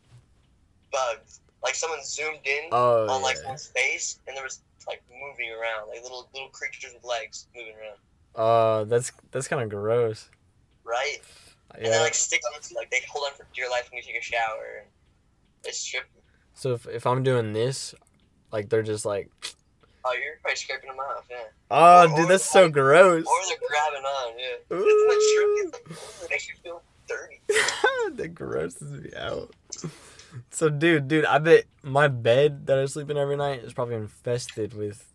[0.92, 1.40] Bugs.
[1.62, 3.06] Like someone zoomed in Oh.
[3.08, 3.40] on like yeah.
[3.42, 7.74] someone's face, and there was like moving around, like little little creatures with legs moving
[7.74, 7.98] around.
[8.34, 10.28] Uh, that's that's kind of gross.
[10.84, 11.18] Right?
[11.74, 12.00] And they Yeah.
[12.00, 14.24] like stick on to like they hold on for dear life when you take a
[14.24, 14.84] shower.
[15.64, 16.04] It's trippy.
[16.54, 17.94] So if if I'm doing this,
[18.52, 19.30] like they're just like,
[20.04, 21.36] Oh, you're probably scraping them off, yeah.
[21.70, 23.26] oh, Or- dude, or that's so like- gross.
[23.26, 24.76] Or they're grabbing on, yeah.
[24.76, 24.80] Ooh.
[24.80, 25.90] Trippy?
[25.90, 27.40] It's like, it makes you feel dirty.
[28.16, 29.54] that grosses me out.
[30.50, 33.96] So, dude, dude, I bet my bed that I sleep in every night is probably
[33.96, 35.09] infested with.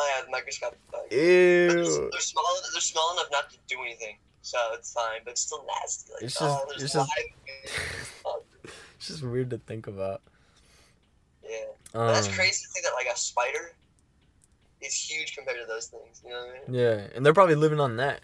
[0.00, 1.02] Oh yeah, the microscopic bugs.
[1.08, 2.08] But they're, Ew.
[2.12, 2.44] they're small.
[2.72, 5.20] They're small enough not to do anything, so it's fine.
[5.24, 6.12] But it's still nasty.
[6.12, 6.96] Like, It's just- oh, it's just-
[8.96, 10.22] It's just weird to think about.
[11.48, 13.72] Yeah, but that's Um, crazy to think that like a spider
[14.80, 16.20] is huge compared to those things.
[16.24, 16.74] You know what I mean?
[16.80, 18.20] Yeah, and they're probably living on that.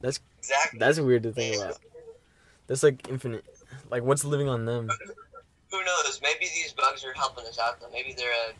[0.00, 0.78] That's exactly.
[0.78, 1.78] That's weird to think about.
[2.68, 3.44] That's like infinite.
[3.90, 4.88] Like, what's living on them?
[5.70, 6.20] Who knows?
[6.22, 7.80] Maybe these bugs are helping us out.
[7.80, 7.90] Though.
[7.92, 8.52] Maybe they're a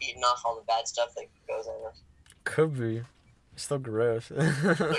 [0.00, 2.00] eating off all the bad stuff that goes on us.
[2.44, 3.02] Could be.
[3.54, 4.30] It's still gross.
[4.32, 4.94] I guess, I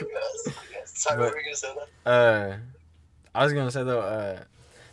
[0.71, 0.93] guess.
[0.93, 2.55] Sorry, what were you gonna say uh,
[3.33, 4.43] I was gonna say though, uh,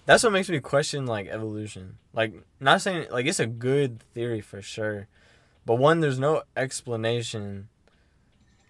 [0.06, 1.98] that's what makes me question like evolution.
[2.14, 5.06] Like, not saying like it's a good theory for sure,
[5.66, 7.68] but one, there's no explanation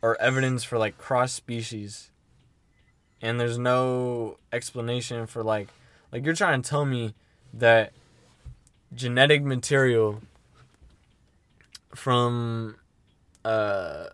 [0.03, 2.11] or evidence for like cross species,
[3.23, 5.69] and there's no explanation for like
[6.11, 7.15] like you're trying to tell me
[7.55, 7.93] that
[8.95, 10.23] genetic material
[11.95, 12.77] from
[13.45, 14.07] uh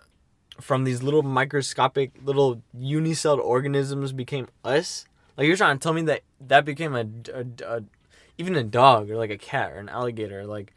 [0.61, 5.05] from these little microscopic little unicelled organisms became us.
[5.37, 7.45] Like you're trying to tell me that that became a, a,
[7.77, 7.83] a-
[8.39, 10.73] even a dog or like a cat or an alligator or like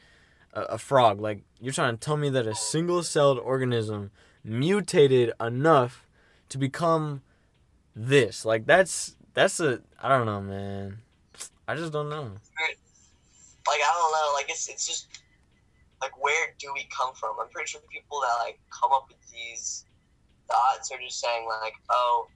[0.53, 1.19] a, a frog.
[1.21, 4.11] Like you're trying to tell me that a single celled organism
[4.43, 6.07] mutated enough
[6.49, 7.21] to become
[7.95, 8.45] this.
[8.45, 10.99] Like that's that's a i don't know man.
[11.67, 12.31] I just don't know.
[13.67, 14.31] Like I don't know.
[14.33, 15.07] Like it's it's just
[16.01, 17.35] like where do we come from?
[17.41, 19.85] I'm pretty sure people that like come up with these
[20.47, 22.27] thoughts are just saying like, oh,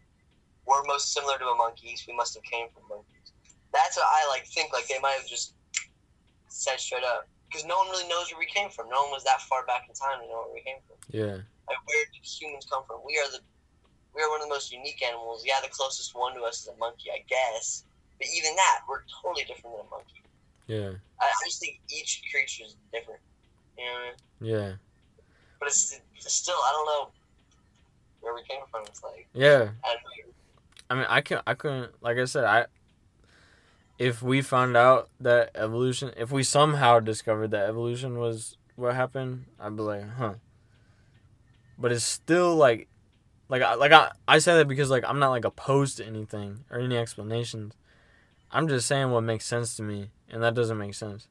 [0.66, 2.06] we're most similar to a monkeys.
[2.08, 3.34] We must have came from monkeys.
[3.74, 4.74] That's what I like think.
[4.74, 5.54] Like they might have just
[6.48, 8.90] said straight up because no one really knows where we came from.
[8.90, 10.98] No one was that far back in time to know where we came from.
[11.10, 11.38] yeah
[11.70, 13.02] Like where did humans come from?
[13.06, 13.40] We are the
[14.14, 15.44] we are one of the most unique animals.
[15.46, 17.86] Yeah, the closest one to us is a monkey, I guess.
[18.20, 20.22] But even that, we're totally different than a monkey.
[20.68, 23.22] yeah I, I just think each creature is different.
[23.82, 24.52] You know I mean?
[24.52, 24.72] yeah
[25.60, 27.12] But it's, it's still, I don't know
[28.22, 28.84] where we came from.
[28.86, 29.96] It's like, yeah I.
[30.92, 32.66] I mean, I can I couldn't like I said I.
[33.98, 39.46] If we found out that evolution, if we somehow discovered that evolution was what happened,
[39.58, 40.34] I'd be like, huh.
[41.78, 42.90] But it's still like,
[43.48, 46.66] like I like I I say that because like I'm not like opposed to anything
[46.70, 47.74] or any explanations.
[48.52, 51.30] I'm just saying what makes sense to me, and that doesn't make sense.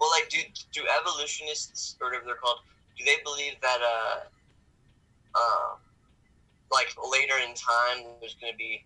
[0.00, 0.38] Well, like, do,
[0.72, 2.60] do evolutionists, or whatever they're called,
[2.96, 4.20] do they believe that, uh,
[5.34, 5.74] uh,
[6.72, 8.84] like, later in time, there's going to be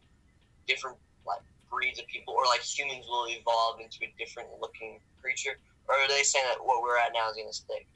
[0.67, 0.97] different,
[1.27, 5.57] like, breeds of people, or, like, humans will evolve into a different looking creature?
[5.89, 7.87] Or are they saying that what we're at now is going to stick?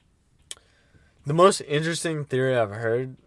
[1.25, 3.17] The most interesting theory I've heard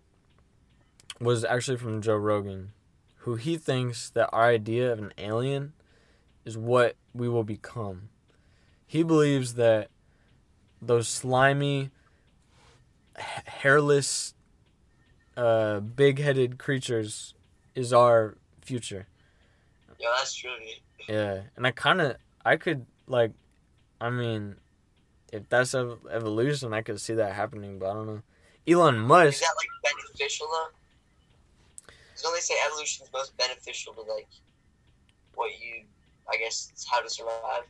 [1.20, 2.72] was actually from Joe Rogan,
[3.18, 5.74] who he thinks that our idea of an alien
[6.44, 8.08] is what we will become.
[8.92, 9.88] He believes that
[10.82, 11.90] those slimy,
[13.16, 14.34] hairless,
[15.34, 17.32] uh, big-headed creatures
[17.74, 19.06] is our future.
[19.98, 20.50] Yeah, that's true.
[21.08, 23.32] Yeah, and I kind of, I could like,
[23.98, 24.56] I mean,
[25.32, 28.22] if that's ev- evolution, I could see that happening, but I don't know.
[28.68, 29.36] Elon Musk.
[29.36, 30.68] Is that, like, beneficial, though?
[32.12, 34.28] 'Cause don't they say evolution is most beneficial to, like,
[35.34, 35.86] what you,
[36.30, 37.62] I guess, how to survive?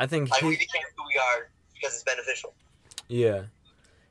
[0.00, 2.54] I think Like, we he, became who we are because it's beneficial.
[3.06, 3.42] yeah,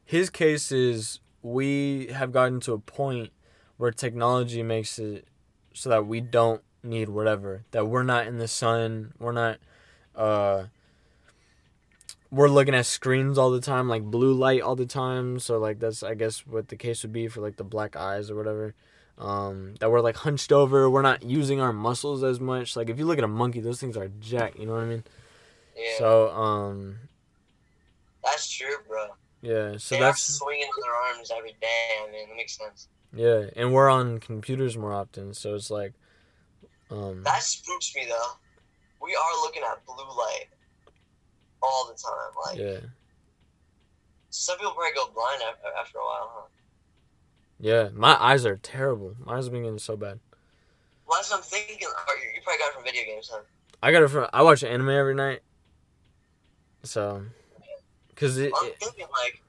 [0.06, 3.32] his case is we have gotten to a point
[3.78, 5.28] where technology makes it
[5.73, 9.58] so that we don't need whatever that we're not in the sun, we're not,
[10.15, 10.65] uh,
[12.32, 15.39] we're looking at screens all the time, like blue light all the time.
[15.39, 18.30] So like that's I guess what the case would be for like the black eyes
[18.30, 18.75] or whatever.
[19.17, 22.75] Um, that we're like hunched over, we're not using our muscles as much.
[22.78, 24.58] Like if you look at a monkey, those things are jacked.
[24.60, 25.04] You know what I mean?
[25.80, 26.98] Yeah, So um,
[28.24, 29.08] that's true, bro.
[29.42, 29.78] yeah.
[29.78, 31.89] So they that's swinging their arms every day.
[32.08, 32.88] I mean, that makes sense.
[33.13, 35.94] Yeah, and we're on computers more often, so it's like,
[36.92, 38.32] um, That spooks me though.
[39.02, 40.46] We are looking at blue light
[41.63, 42.32] all the time.
[42.46, 42.88] Like yeah,
[44.30, 46.48] some people probably go blind after, after a while, huh?
[47.60, 47.89] yeah.
[47.94, 49.15] My eyes are terrible.
[49.26, 50.20] My eyes have been getting so bad.
[51.08, 51.78] Well, that's what I'm thinking.
[51.80, 51.88] You
[52.44, 53.42] probably got it from video games, huh?
[53.82, 54.28] I got it from.
[54.34, 55.39] I watch anime every night,
[56.84, 57.24] so,
[58.15, 59.42] cause it, Well, I'm thinking like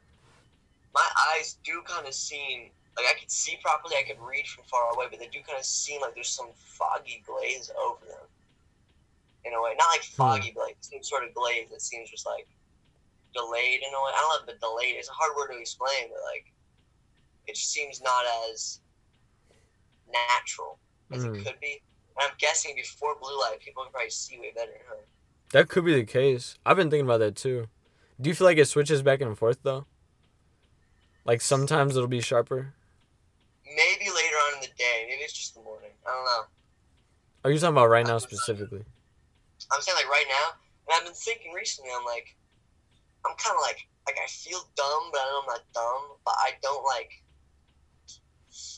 [0.94, 3.96] my eyes do kind of seem like I could see properly.
[3.96, 6.50] I could read from far away, but they do kind of seem like there's some
[6.56, 8.26] foggy glaze over them.
[9.44, 10.16] In a way, not like Hmm.
[10.16, 12.46] foggy, but like some sort of glaze that seems just like
[13.32, 14.12] delayed in a way.
[14.12, 16.52] I don't know if the delayed is a hard word to explain, but like
[17.46, 18.80] it just seems not as
[20.10, 20.78] natural
[21.12, 21.34] as Hmm.
[21.34, 21.80] it could be.
[22.18, 24.76] And I'm guessing before blue light, people can probably see way better.
[24.88, 24.96] Huh?
[25.52, 26.58] That could be the case.
[26.64, 27.68] I've been thinking about that too.
[28.20, 29.86] Do you feel like it switches back and forth though?
[31.24, 32.74] Like sometimes it'll be sharper.
[33.64, 35.06] Maybe later on in the day.
[35.08, 35.90] Maybe it's just the morning.
[36.06, 36.42] I don't know.
[37.44, 38.84] Are you talking about right now specifically?
[39.72, 40.58] I'm saying like right now,
[40.88, 41.90] and I've been thinking recently.
[41.94, 42.36] I'm like,
[43.24, 46.02] I'm kind of like, like I feel dumb, but I know I'm not dumb.
[46.24, 47.22] But I don't like,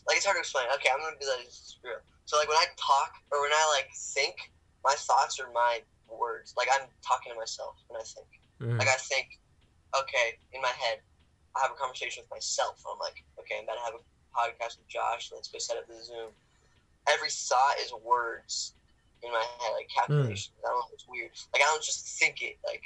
[0.07, 0.67] like it's hard to explain.
[0.77, 1.99] Okay, I'm gonna be like, screw.
[2.27, 4.53] So like when I talk or when I like think,
[4.85, 5.81] my thoughts are my
[6.19, 6.55] words.
[6.57, 8.29] Like I'm talking to myself when I think.
[8.61, 8.79] Mhm.
[8.79, 9.39] Like I think,
[9.99, 11.01] okay, in my head,
[11.57, 12.83] I have a conversation with myself.
[12.89, 15.31] I'm like, okay, I'm about to have a podcast with Josh.
[15.33, 16.31] Let's go set up the Zoom.
[17.09, 18.75] Every thought is words
[19.23, 20.55] in my head, like calculations.
[20.65, 20.95] I don't know.
[20.95, 21.31] It's weird.
[21.53, 22.59] Like I don't just think it.
[22.65, 22.83] Like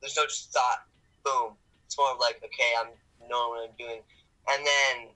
[0.00, 0.84] there's no just thought.
[1.24, 1.54] Boom.
[1.86, 2.90] It's more of like, okay, I'm
[3.28, 4.00] knowing what I'm doing,
[4.50, 5.08] and then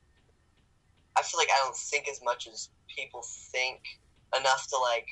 [1.17, 3.81] I feel like I don't think as much as people think
[4.39, 5.09] enough to like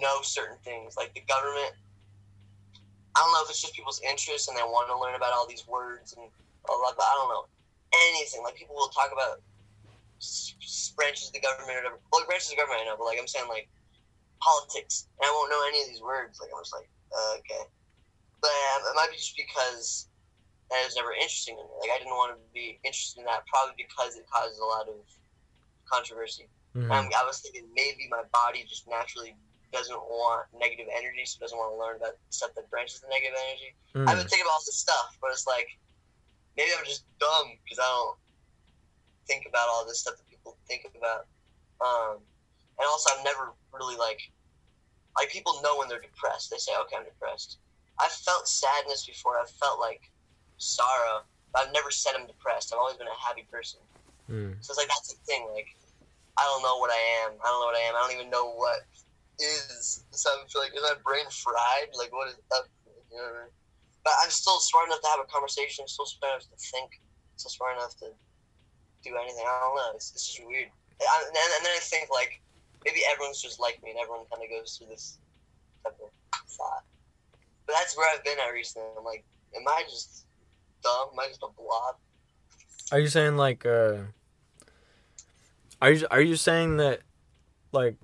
[0.00, 0.96] know certain things.
[0.96, 1.72] Like the government,
[3.14, 5.46] I don't know if it's just people's interest and they want to learn about all
[5.46, 6.26] these words and
[6.68, 7.46] all that, but I don't know
[8.10, 8.42] anything.
[8.42, 9.40] Like people will talk about
[10.96, 11.98] branches of the government or whatever.
[12.12, 13.68] Well, branches of government I know, but like I'm saying like
[14.40, 16.40] politics, and I won't know any of these words.
[16.40, 17.64] Like I'm just like, uh, okay,
[18.40, 20.08] but um, it might be just because
[20.70, 21.74] that was never interesting to me.
[21.80, 24.88] Like I didn't want to be interested in that, probably because it causes a lot
[24.88, 24.98] of
[25.86, 26.48] controversy.
[26.74, 26.90] Mhm.
[26.90, 29.36] Um, I was thinking maybe my body just naturally
[29.74, 33.34] doesn't want negative energy, so doesn't want to learn about stuff that branches the negative
[33.34, 33.70] energy.
[33.94, 34.06] Mm.
[34.06, 35.66] I've been thinking about all this stuff, but it's like
[36.56, 38.16] maybe I'm just dumb because I don't
[39.26, 41.26] think about all this stuff that people think about.
[41.82, 42.22] Um,
[42.78, 44.22] and also, I've never really like
[45.18, 46.50] like people know when they're depressed.
[46.50, 47.58] They say, "Okay, I'm depressed."
[47.98, 49.38] I've felt sadness before.
[49.38, 50.10] I've felt like
[50.58, 52.72] sorrow, but I've never said I'm depressed.
[52.72, 53.80] I've always been a happy person.
[54.30, 54.58] Mm.
[54.60, 55.46] So it's like that's the thing.
[55.52, 55.68] Like
[56.38, 57.38] I don't know what I am.
[57.38, 57.94] I don't know what I am.
[57.94, 58.82] I don't even know what
[59.38, 60.04] is.
[60.10, 61.90] So I feel like is my brain fried?
[61.96, 62.66] Like what is up?
[63.10, 63.48] You know?
[64.04, 65.84] But I'm still smart enough to have a conversation.
[65.84, 67.00] I'm Still smart enough to think.
[67.00, 68.12] I'm Still smart enough to
[69.02, 69.44] do anything.
[69.44, 69.92] I don't know.
[69.94, 70.68] It's, it's just weird.
[70.68, 72.40] And, and then I think like
[72.84, 75.18] maybe everyone's just like me, and everyone kind of goes through this
[75.82, 76.10] type of
[76.48, 76.84] thought.
[77.66, 78.88] But that's where I've been at recently.
[78.96, 79.24] I'm like,
[79.56, 80.26] am I just
[80.82, 81.08] dumb?
[81.12, 81.96] Am I just a blob?
[82.92, 84.12] Are you saying like uh
[85.80, 87.00] are you are you saying that
[87.72, 87.96] like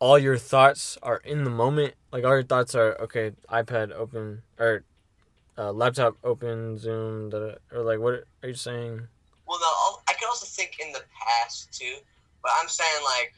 [0.00, 1.94] all your thoughts are in the moment?
[2.12, 4.84] Like all your thoughts are okay, iPad open or
[5.56, 9.00] uh, laptop open, Zoom, da, da, or like what are you saying?
[9.46, 11.96] Well, no, I can also think in the past too,
[12.42, 13.34] but I'm saying like,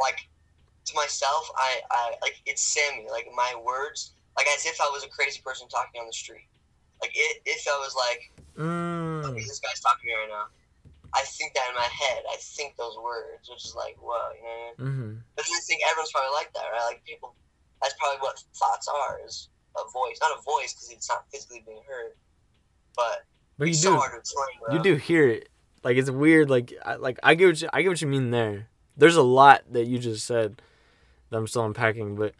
[0.00, 0.28] like
[0.86, 5.04] to myself, I, I like it's Sammy, like my words, like as if I was
[5.04, 6.46] a crazy person talking on the street.
[7.00, 9.24] Like it, if I was like, Mm.
[9.24, 10.44] okay, this guy's talking to me right now.
[11.14, 12.22] I think that in my head.
[12.30, 14.72] I think those words, which is like, whoa, you know.
[14.76, 14.96] What I mean?
[14.96, 15.22] Mhm.
[15.36, 16.84] But I think everyone's probably like that, right?
[16.86, 17.34] Like people,
[17.82, 21.62] that's probably what thoughts are is a voice, not a voice because it's not physically
[21.66, 22.12] being heard,
[22.96, 23.24] but
[23.58, 25.48] But you it's do so hard to explain, you do hear it.
[25.84, 28.30] Like it's weird like I, like I get what you, I get what you mean
[28.30, 28.68] there.
[28.96, 30.62] There's a lot that you just said
[31.30, 32.34] that I'm still unpacking, but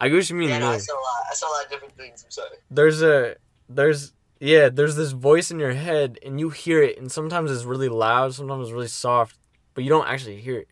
[0.00, 0.70] I get what you mean Yeah, no.
[0.72, 1.22] I saw a lot.
[1.30, 2.24] I saw a lot of different things.
[2.24, 2.56] I'm sorry.
[2.70, 3.36] there's a
[3.68, 7.64] there's yeah there's this voice in your head and you hear it and sometimes it's
[7.64, 9.38] really loud sometimes it's really soft
[9.74, 10.68] but you don't actually hear it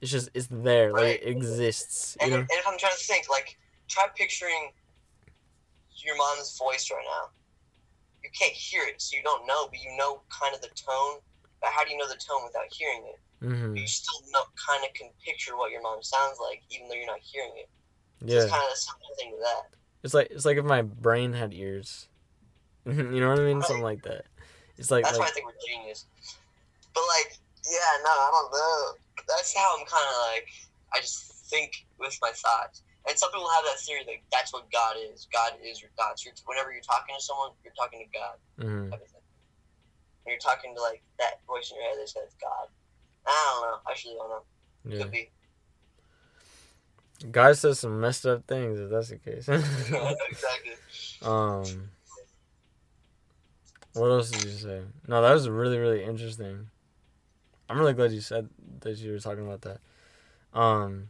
[0.00, 1.26] it's just it's there like it Right.
[1.26, 3.56] exists you And, know and if I'm trying to think, like,
[3.88, 4.70] try picturing
[6.04, 7.30] your mom's voice right now.
[8.24, 11.20] You can't hear it, so you don't know, but you know kind of the tone.
[11.60, 13.20] But how do you know the tone without hearing it?
[13.44, 16.94] hmm You still know, kind of can picture what your mom sounds like, even though
[16.94, 17.68] you're not hearing it.
[18.20, 19.78] So yeah It's kind of the same thing with that.
[20.02, 22.08] it's like it's like if my brain had ears
[22.86, 23.66] you know what i mean Right.
[23.66, 24.24] something like that
[24.78, 26.06] it's like, That's why I think we're genius.
[26.94, 27.36] But like,
[27.70, 29.22] yeah, no, I don't know.
[29.28, 30.48] That's how I'm kind of like.
[30.94, 32.82] I just think with my thoughts.
[33.08, 35.28] And some people have that theory that that's what God is.
[35.32, 36.24] God is your thoughts.
[36.24, 38.36] You're, whenever you're talking to someone, you're talking to God.
[38.58, 38.90] mhm.
[38.90, 38.98] Thing.
[40.24, 42.66] When you're talking to like that voice in your head that says God.
[43.28, 43.76] I don't know.
[43.86, 44.44] I actually don't know.
[44.88, 45.30] yeah Could be.
[47.30, 49.46] god says some messed up things if that's the case
[50.32, 50.74] exactly.
[51.22, 51.91] um
[53.94, 54.82] what else did you say?
[55.06, 56.68] No that was really really interesting.
[57.68, 58.48] I'm really glad you said
[58.80, 59.80] that you were talking about that.
[60.58, 61.08] Um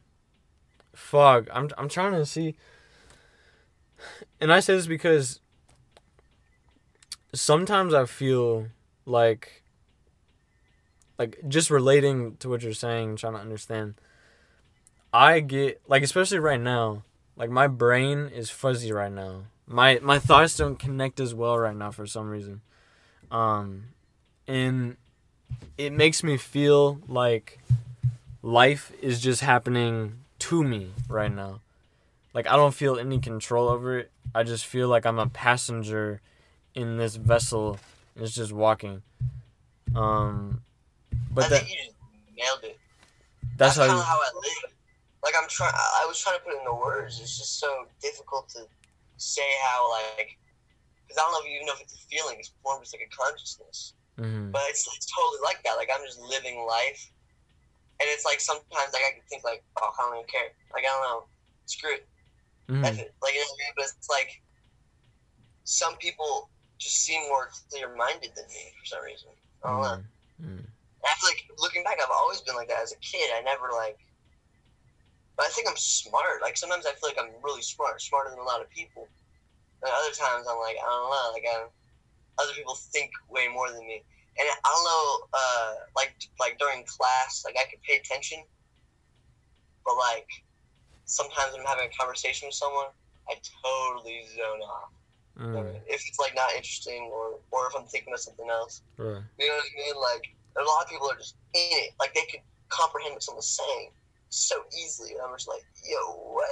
[0.94, 2.54] fuck i'm i'm trying to see.
[4.40, 5.40] And i say this because
[7.34, 8.66] sometimes i feel
[9.06, 9.62] like
[11.18, 13.94] like just relating to what you're saying trying to understand
[15.14, 17.02] i get like especially right now
[17.36, 19.44] like my brain is fuzzy right now.
[19.66, 22.60] My my thoughts don't connect as well right now for some reason
[23.32, 23.84] um
[24.46, 24.96] and
[25.76, 27.58] it makes me feel like
[28.42, 31.60] life is just happening to me right now
[32.34, 36.20] like i don't feel any control over it i just feel like i'm a passenger
[36.74, 37.80] in this vessel
[38.14, 39.02] and it's just walking
[39.96, 40.60] um
[41.34, 41.96] but I that you just
[42.36, 42.78] nailed it.
[43.56, 44.72] that's how you of how I live.
[45.24, 45.72] Like I'm trying.
[45.74, 47.20] I was trying to put it into words.
[47.20, 48.66] It's just so difficult to
[49.16, 50.36] say how like.
[51.12, 52.40] Because I don't know if you even know if it's a feeling.
[52.40, 53.92] It's more just like a consciousness.
[54.16, 54.48] Mhm.
[54.48, 55.76] But it's, it's totally like that.
[55.76, 57.04] Like I'm just living life,
[58.00, 60.56] and it's like sometimes like I can think like, oh, I don't even care.
[60.72, 61.20] Like I don't know,
[61.68, 62.08] screw it,
[62.72, 62.84] Mhm.
[62.88, 63.12] F it.
[63.20, 63.74] Like you know what I mean?
[63.76, 64.40] But it's like
[65.64, 66.48] some people
[66.80, 69.28] just seem more clear-minded than me for some reason.
[69.62, 70.00] I don't know.
[70.40, 70.64] Mm, mm.
[71.04, 73.30] I feel like looking back, I've always been like that as a kid.
[73.36, 73.98] I never like,
[75.36, 76.40] but I think I'm smart.
[76.40, 79.08] Like sometimes I feel like I'm really smart, smarter than a lot of people.
[79.82, 81.66] And other times I'm like, I don't know, like I,
[82.42, 84.02] other people think way more than me.
[84.38, 88.42] And I don't know, uh, like like during class, like I could pay attention,
[89.84, 90.28] but like
[91.04, 92.86] sometimes when I'm having a conversation with someone,
[93.28, 94.90] I totally zone off.
[95.38, 98.82] Mm, If it's like not interesting, or or if I'm thinking of something else.
[98.96, 99.22] right.
[99.38, 99.96] You know what I mean?
[100.00, 100.24] Like
[100.60, 101.90] a lot of people are just in it.
[101.98, 103.90] Like they could comprehend what someone's saying
[104.28, 105.12] so easily.
[105.12, 105.98] And I'm just like, yo,
[106.32, 106.48] what?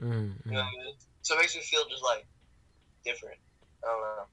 [0.00, 0.64] Mm, You know mm.
[0.64, 0.94] what I mean?
[1.22, 2.26] So it makes me feel just like
[3.04, 3.38] different.
[3.84, 4.24] I don't know.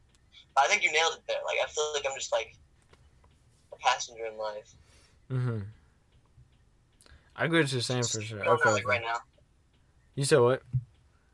[0.55, 1.37] But I think you nailed it there.
[1.45, 2.55] Like I feel like I'm just like
[3.71, 4.73] a passenger in life.
[5.31, 5.59] Mm-hmm.
[7.35, 8.45] I agree with what you're saying for sure.
[8.45, 8.71] Okay.
[8.71, 9.17] like right now.
[10.15, 10.61] You said what?
[10.73, 10.79] You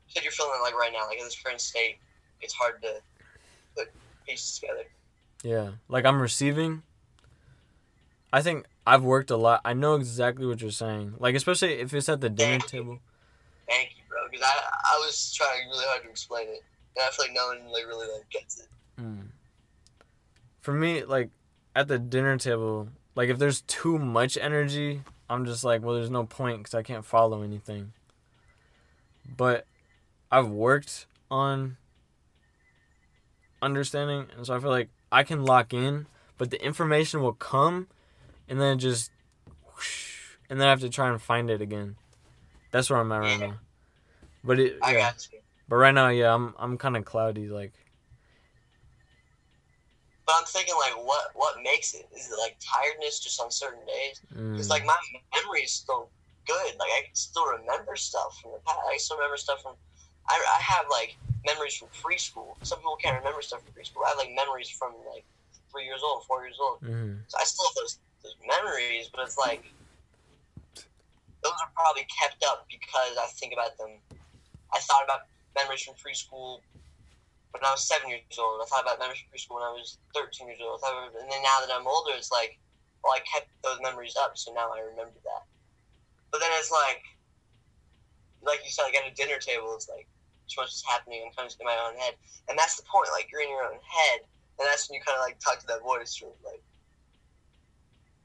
[0.08, 1.98] said you're feeling it like right now, like in this current state,
[2.40, 2.94] it's hard to
[3.76, 3.88] put
[4.26, 4.84] pieces together.
[5.44, 5.70] Yeah.
[5.88, 6.82] Like I'm receiving.
[8.32, 9.60] I think I've worked a lot.
[9.64, 11.14] I know exactly what you're saying.
[11.18, 12.78] Like especially if it's at the dinner Thank you.
[12.80, 12.98] table.
[13.68, 14.18] Thank you, bro.
[14.30, 16.62] Because I I was trying really hard to explain it,
[16.96, 18.68] and I feel like no one like really like gets it.
[19.00, 19.28] Mm.
[20.60, 21.30] For me, like
[21.74, 26.10] at the dinner table, like if there's too much energy, I'm just like, well, there's
[26.10, 27.92] no point because I can't follow anything.
[29.36, 29.66] But
[30.30, 31.76] I've worked on
[33.60, 36.06] understanding, and so I feel like I can lock in,
[36.38, 37.88] but the information will come,
[38.48, 39.10] and then just,
[39.64, 41.96] whoosh, and then I have to try and find it again.
[42.72, 43.54] That's where I'm at right now.
[44.42, 45.00] But it, I yeah.
[45.00, 45.38] got you.
[45.72, 47.48] But right now, yeah, I'm I'm kind of cloudy.
[47.48, 47.72] Like,
[50.28, 52.04] But I'm thinking like, what what makes it?
[52.12, 54.20] Is it like tiredness just on certain days?
[54.36, 55.00] mm, Because like my
[55.32, 56.12] memory is still
[56.44, 56.76] good.
[56.76, 58.84] Like I can still remember stuff from the past.
[58.84, 59.72] I still remember stuff from.
[60.28, 61.16] I, I have like
[61.48, 62.60] memories from preschool.
[62.60, 64.04] Some people can't remember stuff from preschool.
[64.04, 65.24] I have like memories from like
[65.72, 66.84] three years old, four years old.
[66.84, 67.24] mhm.
[67.32, 69.64] So I still have those those memories, but it's like
[71.40, 74.04] those are probably kept up because I think about them.
[74.76, 76.60] I thought about memories from preschool
[77.52, 78.60] when I was seven years old.
[78.60, 80.80] I thought about memories from preschool when I was thirteen years old.
[80.80, 82.58] About, and then now that I'm older, it's like,
[83.04, 85.44] well, I kept those memories up, so now I remember that.
[86.32, 87.04] But then it's like,
[88.40, 90.08] like you said, like at a dinner table, it's like
[90.48, 91.28] too much is happening.
[91.36, 92.16] Kind of in my own head,
[92.48, 93.12] and that's the point.
[93.12, 94.24] Like you're in your own head,
[94.58, 96.64] and that's when you kind of like talk to that voice, or like,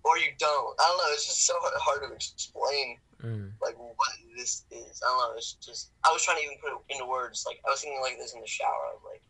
[0.08, 0.72] or you don't.
[0.80, 1.12] I don't know.
[1.12, 3.52] It's just so hard to explain Mm.
[3.62, 5.02] like what this is.
[5.04, 5.38] I don't know.
[5.38, 7.44] It's just I was trying to even put it into words.
[7.48, 8.92] Like I was thinking like this in the shower.
[8.92, 9.24] I was like,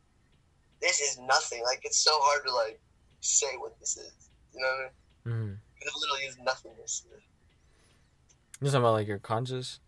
[0.82, 1.64] this is nothing.
[1.64, 2.80] Like it's so hard to like
[3.22, 4.30] say what this is.
[4.54, 5.48] You know what I mean?
[5.48, 5.58] Mm.
[5.82, 7.06] It literally is nothingness.
[8.60, 9.80] You're talking about like your conscious,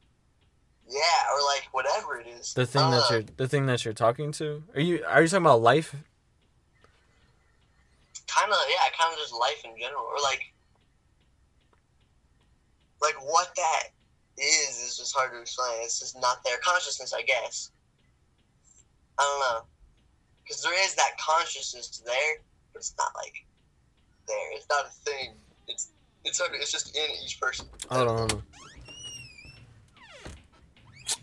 [0.87, 0.99] Yeah,
[1.33, 2.53] or like whatever it is.
[2.53, 4.63] the thing don't that you're, the thing that you're talking to.
[4.75, 5.95] Are you are you talking about life?
[8.27, 10.53] kind of yeah, kind of just life in general, or like
[13.01, 13.83] like what that
[14.37, 15.71] is is just hard to explain.
[15.81, 17.71] It's just not their Consciousness, I guess.
[19.19, 19.65] I don't know,
[20.43, 22.37] because there is that consciousness there,
[22.71, 23.45] but it's not like
[24.27, 24.53] there.
[24.53, 25.33] It's not a thing.
[25.67, 25.89] It's
[26.23, 26.51] it's hard.
[26.55, 27.65] It's just in each person.
[27.91, 28.43] Hold on, hold on.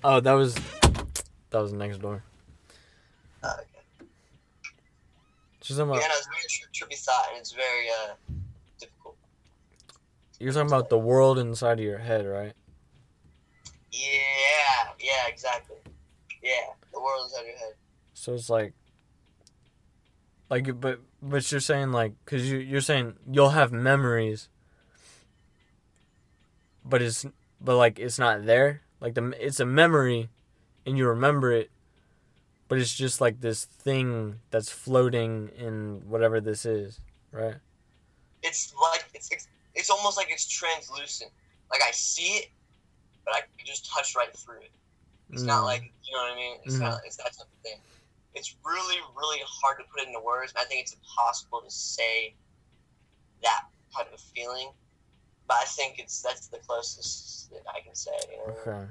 [0.05, 0.55] Oh, that was
[1.51, 2.22] that was next door.
[3.43, 4.09] Uh, okay.
[5.62, 8.14] She's talking Yeah, no, it's very tri- trippy thought, and it's very uh.
[10.39, 12.53] You're talking about the world inside of your head, right?
[13.93, 15.76] Yeah, yeah, exactly.
[16.43, 16.51] Yeah,
[16.93, 17.74] the world inside your head.
[18.14, 18.74] So it's like,
[20.51, 24.49] like, but but you're saying like, cause you you're saying you'll have memories,
[26.84, 27.26] but it's
[27.61, 28.82] but like it's not there.
[29.01, 30.28] Like the it's a memory,
[30.84, 31.70] and you remember it,
[32.68, 37.01] but it's just like this thing that's floating in whatever this is,
[37.32, 37.57] right?
[38.47, 41.31] it's like it's, it's it's almost like it's translucent.
[41.70, 42.49] Like I see it,
[43.24, 44.72] but I can just touch right through it.
[45.31, 45.66] It's not Mm.
[45.66, 46.59] like you know what I mean.
[46.64, 46.81] It's Mhm.
[46.81, 47.01] not.
[47.05, 47.81] It's that type of thing.
[48.35, 50.53] It's really really hard to put it into words.
[50.57, 52.35] I think it's impossible to say
[53.43, 54.72] that type of feeling.
[55.49, 58.11] But I think it's that's the closest that I can say.
[58.31, 58.55] You know?
[58.61, 58.87] Okay.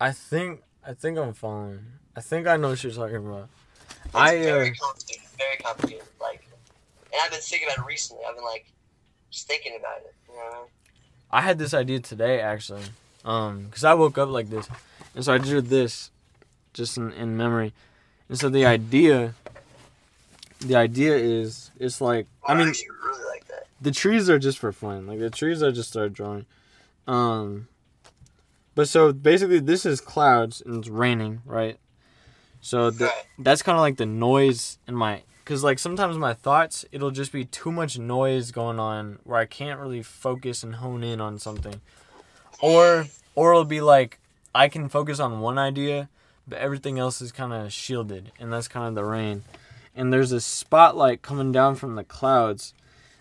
[0.00, 1.84] I think I think I'm following.
[2.14, 3.48] I think I know what you're talking about.
[4.06, 5.22] It's I, uh, very complicated.
[5.36, 6.06] Very complicated.
[6.20, 6.46] Like,
[7.12, 8.24] and I've been thinking about it recently.
[8.24, 8.66] I've been like
[9.36, 10.14] just thinking about it.
[10.28, 10.68] You know what I mean?
[11.30, 12.84] I had this idea today actually,
[13.24, 14.66] um, cause I woke up like this,
[15.14, 16.10] and so I drew this,
[16.72, 17.74] just in, in memory,
[18.30, 19.34] and so the idea,
[20.60, 23.66] the idea is it's like I mean really like that.
[23.80, 26.46] the trees are just for fun, like the trees I just started drawing,
[27.06, 27.68] um,
[28.74, 31.78] but so basically this is clouds and it's raining right,
[32.62, 36.84] So the, that's kind of like the noise in my because like sometimes my thoughts
[36.90, 41.04] it'll just be too much noise going on where I can't really focus and hone
[41.04, 41.80] in on something,
[42.60, 44.18] or or it'll be like
[44.52, 46.08] I can focus on one idea,
[46.48, 49.44] but everything else is kind of shielded, and that's kind of the rain.
[49.94, 52.74] And there's a spotlight coming down from the clouds,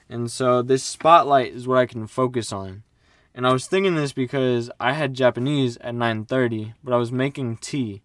[0.09, 2.81] and so this spotlight is what I can focus on.
[3.35, 7.57] And I was thinking this because I had Japanese at 9:30, but I was making
[7.57, 8.01] tea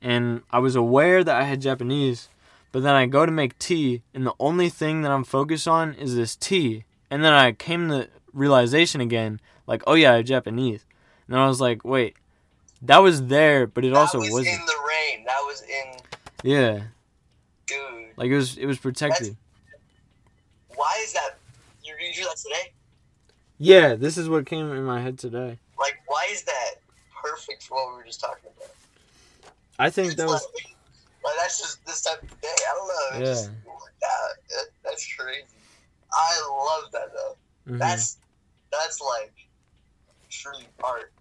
[0.00, 2.28] and I was aware that I had Japanese,
[2.72, 5.94] but then I go to make tea, and the only thing that I'm focused on
[5.94, 6.84] is this tea.
[7.10, 10.84] And then I came to realization again, like, oh yeah, I have Japanese.
[11.26, 12.16] And then I was like, wait,
[12.82, 14.60] that was there, but it that also was wasn't.
[14.60, 15.24] in the rain.
[15.24, 16.00] That was in,
[16.50, 16.80] Yeah,
[17.66, 18.08] dude.
[18.16, 19.36] like it was, it was protected.
[20.74, 21.38] Why is that?
[21.82, 22.72] You, you drew that today?
[23.58, 25.58] Yeah, this is what came in my head today.
[25.78, 26.74] Like, why is that
[27.24, 28.70] perfect for what we were just talking about?
[29.78, 30.76] I think It's that was, like,
[31.28, 32.48] like, that's just this type of day.
[32.48, 33.18] I don't know.
[33.18, 33.34] It Yeah.
[33.34, 33.50] just.
[34.00, 35.44] That, that's crazy.
[36.12, 37.72] I love that though.
[37.72, 37.78] mhm.
[37.78, 38.18] That's
[38.72, 39.32] that's like
[40.30, 41.12] truly art.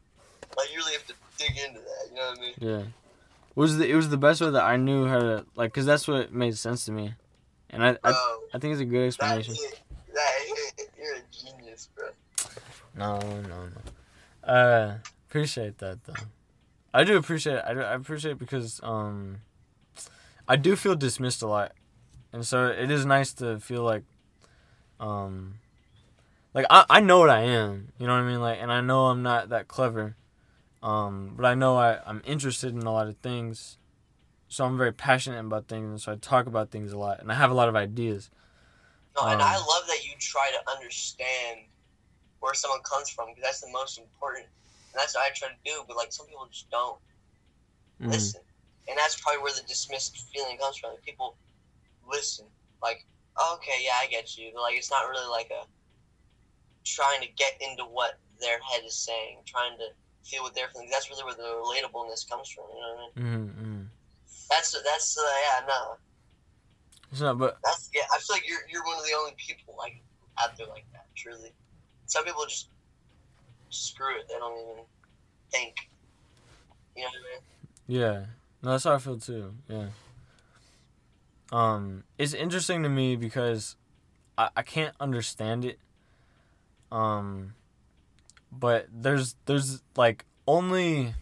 [0.55, 2.10] Like you really have to dig into that.
[2.10, 2.53] You know what I mean?
[2.60, 2.80] yeah.
[2.80, 5.86] It was the, it was the best way that I knew how to like, cause
[5.86, 7.14] that's what made sense to me,
[7.72, 9.55] and I, I, I think it's a good explanation.
[9.55, 9.80] hit,
[10.14, 10.32] that.
[10.97, 12.10] You're a genius, bro.
[12.95, 14.51] No, no, no.
[14.51, 14.97] Uh,
[15.28, 16.14] appreciate that though.
[16.93, 17.55] I do appreciate.
[17.55, 17.64] It.
[17.68, 19.41] I, do, I appreciate it because um,
[20.47, 21.73] I do feel dismissed a lot,
[22.31, 24.03] and so it is nice to feel like,
[24.99, 25.59] um,
[26.53, 27.91] like I I know what I am.
[27.99, 28.41] You know what I mean?
[28.41, 30.15] Like, and I know I'm not that clever,
[30.81, 33.77] um, but I know I I'm interested in a lot of things,
[34.47, 37.31] so I'm very passionate about things, and so I talk about things a lot, and
[37.31, 38.29] I have a lot of ideas.
[39.15, 41.61] No, and Um, I love that you try to understand
[42.39, 44.45] where someone comes from because that's the most important.
[44.93, 45.83] And that's what I try to do.
[45.87, 46.99] But like some people just don't
[47.99, 48.09] Mhm.
[48.09, 48.41] listen,
[48.88, 50.91] and that's probably where the dismissed feeling comes from.
[50.91, 51.35] Like, people
[52.09, 52.45] listen,
[52.81, 53.05] like,
[53.38, 55.65] oh, okay, yeah, I get you, but like it's not really like a
[56.85, 59.88] trying to get into what their head is saying, trying to
[60.23, 60.89] feel what they're feeling.
[60.91, 62.65] That's really where the relatableness comes from.
[62.73, 63.47] You know what I mean?
[63.47, 63.55] Mhm.
[63.55, 63.88] mhm.
[64.49, 65.97] That's that's uh, yeah, no,
[67.11, 68.03] It's not, but that's yeah.
[68.13, 70.01] I feel like you're you're one of the only people like
[70.41, 71.07] out there like that.
[71.15, 71.51] Truly,
[72.05, 72.69] some people just
[73.69, 74.27] screw it.
[74.29, 74.83] They don't even
[75.51, 75.75] think.
[76.95, 78.01] You know what I mean?
[78.01, 78.25] Yeah,
[78.62, 79.53] no, that's how I feel too.
[79.68, 79.88] Yeah.
[81.51, 83.76] Um, it's interesting to me because
[84.38, 85.80] I, I can't understand it.
[86.91, 87.53] Um,
[88.51, 91.14] but there's there's like only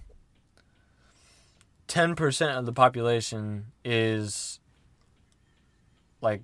[1.87, 4.59] ten percent of the population is
[6.21, 6.41] like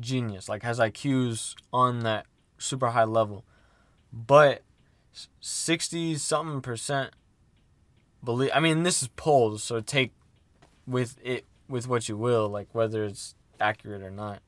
[0.00, 2.26] genius, like has IQs on that
[2.58, 3.44] super high level,
[4.12, 4.62] but
[5.40, 7.12] sixty something percent
[8.26, 10.12] believe i mean this is polls so take
[10.86, 14.40] with it with what you will like whether it's accurate or not.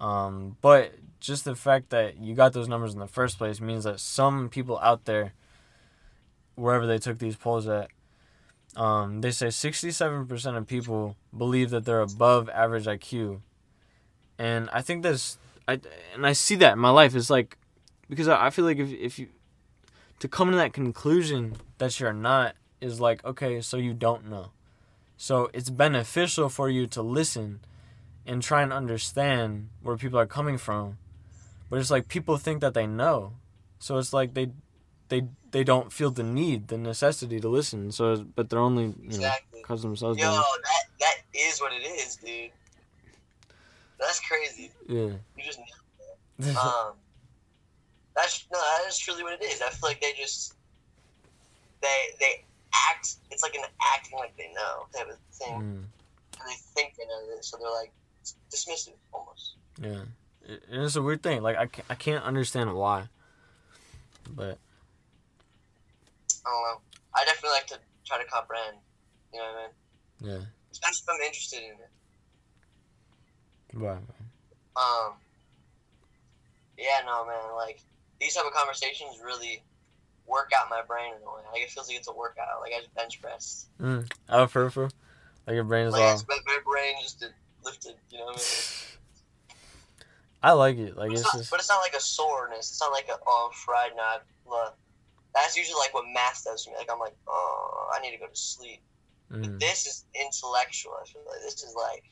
[0.00, 3.84] Um but just the fact that you got those numbers in the first place means
[3.84, 5.32] that some people out there
[6.56, 7.88] wherever they took these polls at
[8.76, 13.40] um they say 67% of people believe that they're above average iq
[14.38, 15.38] and i think that's
[15.68, 15.80] i
[16.14, 17.14] and i see that in my life.
[17.14, 17.56] It's like
[18.08, 19.28] because i, I feel like if, if you
[20.18, 24.50] to come to that conclusion that you're not is like okay so you don't know
[25.16, 27.60] so it's beneficial for you to listen
[28.26, 30.98] and try and understand where people are coming from
[31.70, 33.32] but it's like people think that they know
[33.78, 34.50] so it's like they
[35.08, 39.18] they they don't feel the need the necessity to listen so but they're only you
[39.18, 39.62] know Exactly.
[39.62, 40.42] cause themselves Yo, down.
[40.68, 42.50] that that is what it is, dude.
[44.00, 44.70] That's crazy.
[44.88, 45.58] yeah You just
[46.58, 46.92] um.
[48.16, 49.60] That's no, that is truly what it is.
[49.60, 50.54] I feel like they just
[51.82, 52.44] they they
[52.90, 53.16] act.
[53.30, 53.64] It's like an
[53.94, 55.84] acting like they know type of thing, Mm,
[56.40, 57.92] and they think they know this, so they're like
[58.50, 59.56] dismissive almost.
[59.80, 60.04] yeah
[60.46, 63.08] It- it's a weird thing like I can't, I can't understand why
[64.30, 64.58] but
[66.46, 66.80] I don't know.
[67.14, 68.76] I definitely like to try to comprehend.
[69.32, 70.40] You know what I mean?
[70.40, 71.90] yeah Especially if I'm interested in it.
[73.74, 74.02] right
[74.76, 75.14] Um.
[76.76, 77.54] Yeah, no, man.
[77.56, 77.80] Like
[78.20, 79.62] these type of conversations really
[80.26, 81.42] work out my brain in a way.
[81.52, 82.60] Like it feels like it's a workout.
[82.60, 83.66] Like I just bench press.
[83.80, 84.10] mm.
[84.28, 84.88] oh for for
[85.46, 87.28] like your brain is Like all my brain just to
[87.64, 87.86] lift.
[88.10, 88.46] You know what I mean?
[90.42, 92.70] I like it like But it's, it's not, just but it's not like a soreness.
[92.70, 94.16] It's not like a oh I'm fried now.
[95.34, 96.76] That's usually like what math does to me.
[96.76, 98.80] Like I'm like oh I need to go to sleep.
[99.32, 100.92] mm, This is intellectual.
[101.00, 102.04] I feel like this is like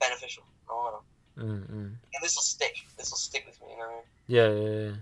[0.00, 0.44] beneficial.
[0.68, 1.54] I don't know.
[1.54, 1.86] mm, mm.
[1.86, 2.76] And this will stick.
[2.96, 3.68] This will stick with me.
[3.72, 4.04] You know what I mean?
[4.26, 4.96] Yeah, yeah, yeah.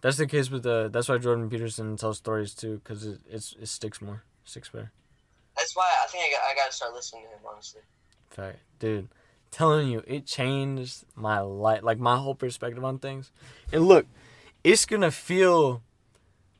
[0.00, 0.88] That's the case with the.
[0.92, 4.92] That's why Jordan Peterson tells stories too, because it it's, it sticks more, sticks better.
[5.56, 7.40] That's why I think I got, I got to start listening to him.
[7.50, 7.80] Honestly.
[8.30, 8.56] Fair.
[8.78, 9.08] Dude,
[9.50, 13.32] telling you, it changed my life, like my whole perspective on things.
[13.72, 14.06] And look,
[14.62, 15.82] it's gonna feel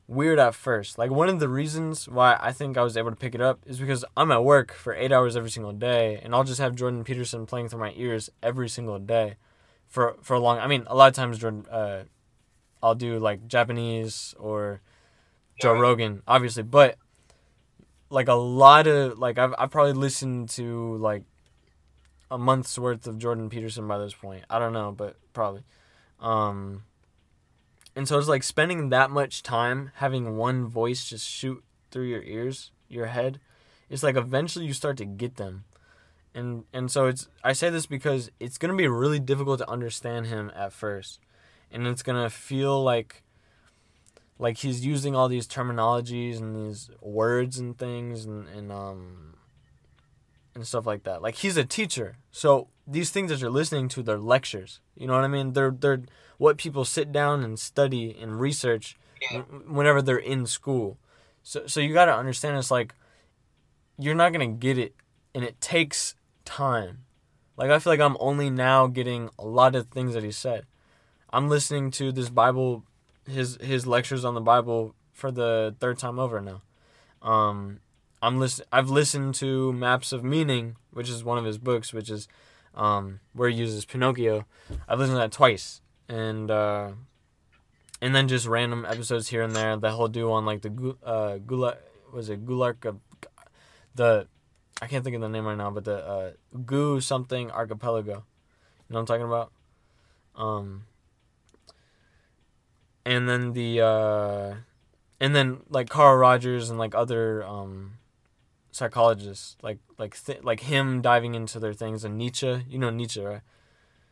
[0.08, 0.98] weird at first.
[0.98, 3.60] Like one of the reasons why I think I was able to pick it up
[3.66, 6.74] is because I'm at work for eight hours every single day, and I'll just have
[6.74, 9.36] Jordan Peterson playing through my ears every single day,
[9.86, 10.58] for for a long.
[10.58, 12.04] I mean, a lot of times Jordan, uh,
[12.82, 14.80] I'll do like Japanese or
[15.60, 15.80] Joe Yeah.
[15.80, 16.96] Rogan, obviously, but
[18.10, 21.24] like a lot of like I've I've probably listened to like
[22.30, 24.44] a month's worth of Jordan Peterson by this point.
[24.50, 25.62] I don't know, but probably.
[26.20, 26.84] Um
[27.96, 32.22] and so it's like spending that much time having one voice just shoot through your
[32.22, 33.40] ears, your head.
[33.90, 35.64] It's like eventually you start to get them.
[36.34, 39.70] And and so it's I say this because it's going to be really difficult to
[39.70, 41.18] understand him at first.
[41.70, 43.22] And it's going to feel like
[44.38, 49.34] like he's using all these terminologies and these words and things and, and um
[50.54, 51.22] and stuff like that.
[51.22, 52.18] Like he's a teacher.
[52.30, 54.80] So these things that you're listening to, they're lectures.
[54.96, 55.52] You know what I mean?
[55.52, 56.02] They're they're
[56.38, 58.96] what people sit down and study and research
[59.30, 59.40] Yeah.
[59.66, 60.98] whenever they're in school.
[61.42, 62.94] So so you got to understand it's like
[63.98, 64.94] you're not going to get it
[65.34, 66.14] and it takes
[66.44, 67.04] time.
[67.56, 70.66] Like I feel like I'm only now getting a lot of things that he said.
[71.30, 72.84] I'm listening to this Bible
[73.28, 76.62] his his lectures on the Bible for the third time over now.
[77.22, 77.80] Um
[78.22, 82.10] I'm listen I've listened to Maps of Meaning, which is one of his books, which
[82.10, 82.28] is
[82.74, 84.46] um where he uses Pinocchio.
[84.88, 85.80] I've listened to that twice.
[86.08, 86.92] And uh
[88.00, 91.38] and then just random episodes here and there that he'll do on like the uh
[91.38, 91.76] Gula
[92.12, 93.00] was it Gulark of
[93.94, 94.26] the
[94.80, 96.32] I can't think of the name right now, but the uh
[96.64, 98.12] Gu something archipelago.
[98.88, 99.52] You know what I'm talking about?
[100.34, 100.84] Um
[103.12, 104.54] and then the uh
[105.20, 107.94] and then like Carl Rogers and like other um
[108.70, 113.20] psychologists like like th- like him diving into their things and Nietzsche you know Nietzsche
[113.22, 113.40] right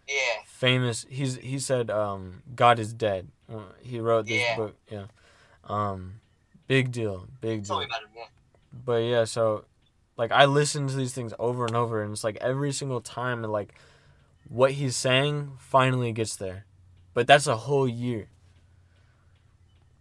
[0.08, 0.42] Yeah.
[0.46, 4.56] famous he's he said um God is dead Uh, he wrote this Yeah.
[4.56, 5.06] book yeah
[5.64, 6.20] um
[6.66, 8.08] big deal big Tell deal me about him.
[8.16, 8.24] Yeah.
[8.84, 9.64] but yeah so
[10.16, 13.44] like I listen to these things over and over and it's like every single time
[13.44, 13.74] and like
[14.48, 16.64] what he's saying finally gets there
[17.14, 18.28] but that's a whole year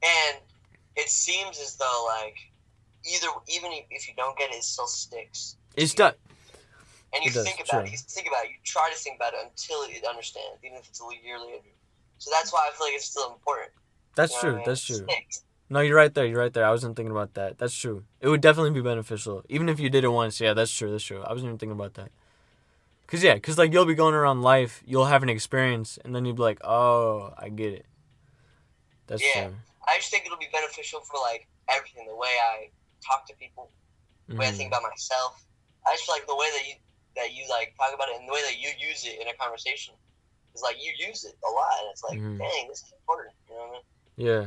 [0.06, 0.38] And
[0.96, 2.38] it seems as though like
[3.06, 5.58] either even if you don't get it, it still sticks.
[5.76, 6.14] it's done
[7.14, 7.80] And you It does, think about true.
[7.88, 7.92] it.
[7.92, 8.50] You think about it.
[8.52, 11.64] You try to think about it until you understand, even if it's a year later.
[12.18, 13.72] So that's why I feel like it's still important.
[14.16, 14.66] that's you know true I mean?
[14.66, 15.08] that's true.
[15.68, 16.26] No, you're right there.
[16.28, 16.64] You're right there.
[16.66, 17.58] I wasn't thinking about that.
[17.58, 18.04] That's true.
[18.22, 20.40] It would definitely be beneficial, even if you did it once.
[20.40, 20.92] Yeah, that's true.
[20.92, 21.24] That's true.
[21.24, 22.12] I wasn't even thinking about that.
[23.08, 26.26] Cause yeah, cause like you'll be going around life, you'll have an experience, and then
[26.26, 27.86] you'd be like, oh, I get it.
[29.08, 29.44] That's Yeah.
[29.48, 29.56] true.
[29.88, 32.08] I just think it'll be beneficial for like everything.
[32.08, 32.70] The way I
[33.06, 33.70] talk to people,
[34.28, 35.46] the way I think about myself.
[35.86, 36.76] I just feel like the way that you
[37.16, 39.34] that you like talk about it and the way that you use it in a
[39.38, 39.94] conversation
[40.54, 42.40] is like you use it a lot, and it's like, Mhm.
[42.40, 43.36] dang, this is important.
[43.50, 43.84] You know what I mean?
[44.18, 44.46] Yeah.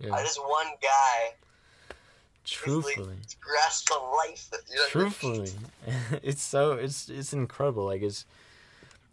[0.00, 0.16] Yeah.
[0.16, 1.34] Uh, this one guy
[2.44, 3.16] Truthfully.
[3.40, 4.48] grasp on life.
[4.68, 4.90] You know what I?
[4.90, 5.52] Truthfully.
[6.22, 7.84] it's so it's it's incredible.
[7.84, 8.24] Like it's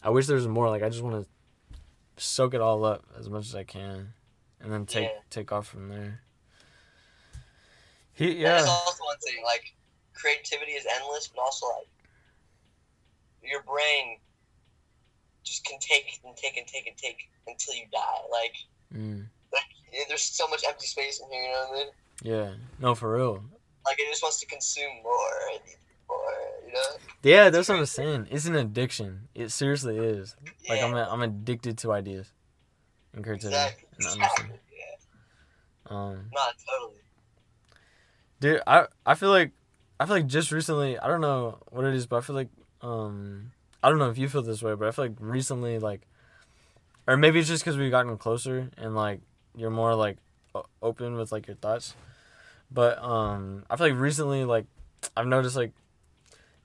[0.01, 0.70] I wish there was more.
[0.70, 4.13] Like I just want to soak it all up as much as I can,
[4.62, 5.20] and then take Yeah.
[5.30, 6.22] take off from there.
[8.14, 8.53] He yeah.
[8.58, 9.74] There's also one thing like
[10.14, 11.88] creativity is endless, but also like
[13.43, 14.18] your brain
[15.43, 17.99] just can take and take and take and take until you die.
[18.32, 18.53] Like,
[18.93, 21.41] Mm, like there's so much empty space in here.
[21.43, 21.88] You know what I mean?
[22.24, 22.53] yeah.
[22.80, 23.43] No, for real.
[23.86, 25.62] Like it just wants to consume more and
[26.10, 26.18] more.
[26.66, 26.97] You know?
[27.24, 28.28] Yeah, that's what I'm saying.
[28.32, 29.28] It's an addiction.
[29.36, 30.36] It seriously is.
[30.68, 32.32] Like Yeah, I'm, a, I'm addicted to ideas
[33.24, 33.55] creativity.
[33.55, 33.88] exactly.
[33.95, 34.22] exactly.
[34.24, 34.59] understanding.
[35.89, 35.95] Yeah.
[35.95, 36.99] Um, Not totally.
[38.39, 39.51] dude, I I feel like
[39.99, 40.97] I feel like just recently.
[40.99, 42.49] I don't know what it is, but I feel like
[42.82, 43.51] um
[43.84, 46.01] I don't know if you feel this way, but I feel like recently like,
[47.07, 49.22] or maybe it's just because we've gotten closer and like
[49.55, 50.18] you're more like
[50.82, 51.95] open with like your thoughts.
[52.70, 54.65] But um, I feel like recently like
[55.15, 55.72] I've noticed like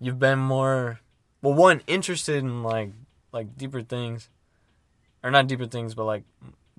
[0.00, 1.00] you've been more
[1.42, 2.90] well one interested in like
[3.30, 4.28] like deeper things
[5.22, 6.24] or not deeper things but like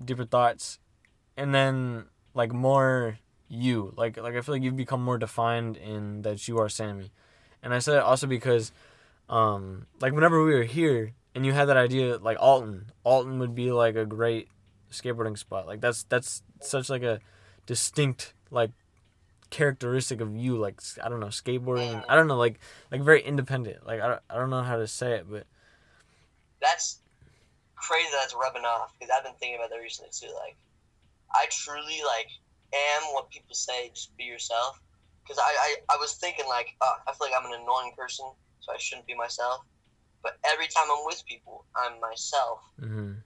[0.02, 0.78] deeper thoughts.
[1.36, 3.18] And then like more
[3.48, 3.92] you.
[3.96, 7.10] Like like i feel like you've become more defined in that you are sammy.
[7.62, 8.72] And i said it also because
[9.28, 13.54] um like whenever we were here and you had that idea like alton alton would
[13.54, 14.48] be like a great
[14.90, 15.66] skateboarding spot.
[15.66, 17.20] Like that's that's such like a
[17.66, 18.70] distinct like
[19.50, 20.56] characteristic of you.
[20.56, 22.04] Like i don't know skateboarding.
[22.08, 22.58] I don't know like
[22.90, 23.86] like very independent.
[23.86, 25.46] Like i don't, I don't know how to say it but
[26.60, 27.00] That's
[27.86, 28.08] crazy.
[28.12, 30.32] That's rubbing off because I've been thinking about that recently too.
[30.34, 30.56] Like,
[31.34, 32.28] I truly like
[32.72, 33.90] am what people say.
[33.94, 34.80] Just be yourself.
[35.24, 38.26] because I, I I was thinking like, uh, I feel like I'm an annoying person,
[38.60, 39.64] so I shouldn't be myself.
[40.22, 42.60] But every time I'm with people, I'm myself.
[42.80, 43.20] hmm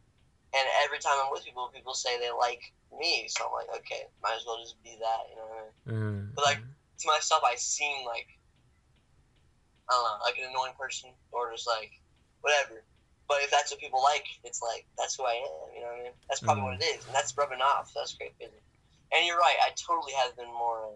[0.58, 2.62] And every time I'm with people, people say they like
[2.98, 3.28] me.
[3.28, 5.74] So I'm like, okay, might as well just be that, you know what I mean?
[5.86, 6.60] hmm But, like,
[6.98, 8.26] To myself, I seem like,
[9.88, 11.92] I don't know, like an annoying person or just like,
[12.40, 12.82] whatever.
[13.28, 16.00] But if that's what people like, it's like, that's who I am, you know what
[16.00, 16.12] I mean?
[16.28, 17.04] That's probably what it is.
[17.06, 17.92] And that's rubbing off.
[17.94, 18.32] That's great.
[18.40, 20.94] And you're right, I totally have been more, um,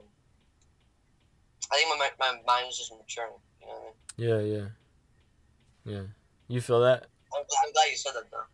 [1.70, 4.48] I think my, my mind is just maturing, you know what I mean?
[4.52, 6.02] yeah, yeah, yeah.
[6.48, 7.04] You feel that?
[7.36, 8.44] I'm, glad- I'm glad you said that, though.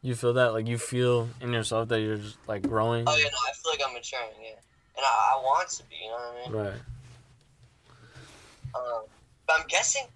[0.00, 0.52] You feel that?
[0.52, 3.04] Like you feel in yourself that you're just like growing?
[3.06, 4.50] Oh, yeah, no, I feel like I'm maturing, yeah.
[4.96, 6.72] And I, I want to be, you know what I mean?
[6.72, 6.80] Right.
[8.74, 9.02] Um,
[9.46, 10.06] but I'm guessing,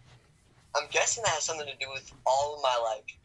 [0.77, 3.19] I'm guessing that has something to do with all of my like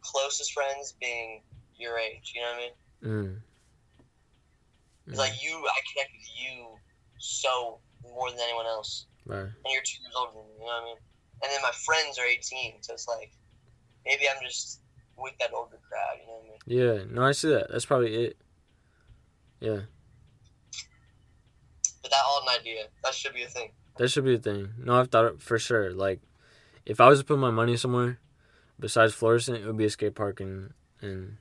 [0.00, 1.40] closest friends being
[1.78, 2.32] your age.
[2.34, 2.60] You know what I
[3.16, 3.26] mean?
[3.32, 3.36] Mm.
[5.06, 6.66] It's like you, I connect with you
[7.18, 9.40] so more than anyone else, Right.
[9.40, 10.54] and you're two years older than me.
[10.60, 10.96] You know what I mean?
[11.42, 13.32] And then my friends are 18, so it's like
[14.04, 14.80] maybe I'm just
[15.16, 16.18] with that older crowd.
[16.20, 17.08] You know what I mean?
[17.08, 17.14] Yeah.
[17.14, 17.68] No, I see that.
[17.70, 18.36] That's probably it.
[19.60, 19.80] Yeah.
[22.02, 23.70] But that Alton idea, that should be a thing.
[23.96, 24.68] That should be a thing.
[24.78, 25.92] No, I've thought it for sure.
[25.92, 26.20] Like,
[26.88, 28.18] if I was to put my money somewhere
[28.80, 31.38] besides Florissant, it would be a skate park in in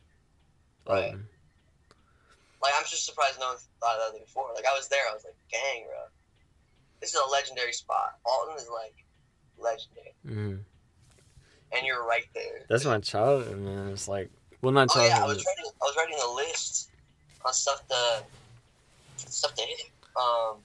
[0.87, 1.05] Right.
[1.05, 1.27] Alton.
[2.61, 4.49] Like I'm just surprised no one thought of that before.
[4.53, 5.97] Like I was there, I was like, dang, bro,
[7.01, 8.17] this is a legendary spot.
[8.25, 8.95] Alton is like
[9.57, 10.55] legendary, hmm
[11.75, 12.65] and you're right there.
[12.69, 13.89] That's my childhood, man.
[13.89, 14.31] It's like,
[14.61, 15.11] well, not childhood.
[15.13, 15.71] Oh yeah, I was writing.
[15.81, 16.89] I was writing a list
[17.45, 18.23] on stuff to
[19.17, 19.91] stuff to hit.
[20.15, 20.57] Um,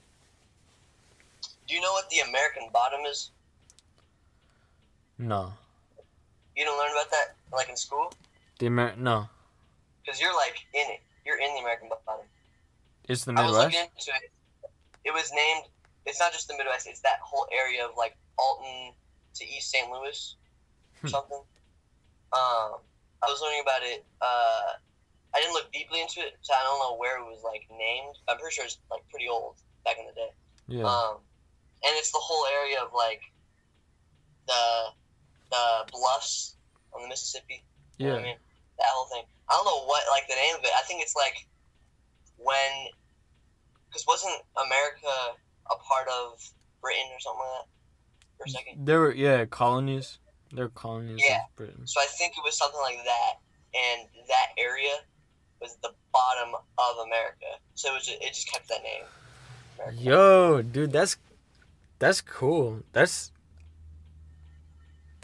[1.67, 3.31] do you know what the American bottom is?
[5.17, 5.53] No,
[6.55, 8.11] You don't learn about that like in school
[8.59, 9.27] the Amer no,
[10.05, 11.01] because you're like in it.
[11.25, 12.25] You're in the American bottom.
[13.09, 13.53] it's the Midwest.
[13.53, 14.31] I was looking into it.
[15.05, 15.65] It was named.
[16.05, 16.87] It's not just the Midwest.
[16.87, 18.93] It's that whole area of like Alton
[19.35, 19.89] to East St.
[19.89, 20.35] Louis,
[20.97, 21.07] or Hmm.
[21.07, 21.41] something.
[22.33, 22.79] Um,
[23.21, 24.05] I was learning about it.
[24.21, 24.73] Uh,
[25.33, 28.15] I didn't look deeply into it, so I don't know where it was like named.
[28.27, 29.55] I'm pretty sure it's like pretty old
[29.85, 30.29] back in the day.
[30.67, 30.83] Yeah.
[30.85, 31.17] Um,
[31.83, 33.21] and it's the whole area of like
[34.47, 34.91] the
[35.53, 36.55] the bluffs
[36.93, 37.63] on the Mississippi.
[37.97, 38.19] You know yeah.
[38.19, 38.37] I mean?
[38.79, 39.23] That whole thing.
[39.49, 40.73] I don't know what like the name of it.
[40.75, 41.45] I think it's like
[42.37, 42.89] when
[43.87, 45.37] because wasn't America
[45.69, 46.41] a part of
[46.81, 47.67] Britain or something like that
[48.37, 48.85] for a second?
[48.85, 50.17] There were yeah colonies.
[50.51, 51.45] They're colonies Yeah.
[51.49, 51.85] of Britain.
[51.85, 53.33] So I think it was something like that,
[53.73, 55.01] and that area
[55.61, 57.57] was the bottom of America.
[57.73, 59.05] So it was just, it just kept that name.
[59.79, 60.01] America.
[60.01, 61.17] Yo, dude, that's
[61.99, 62.81] that's cool.
[62.91, 63.31] That's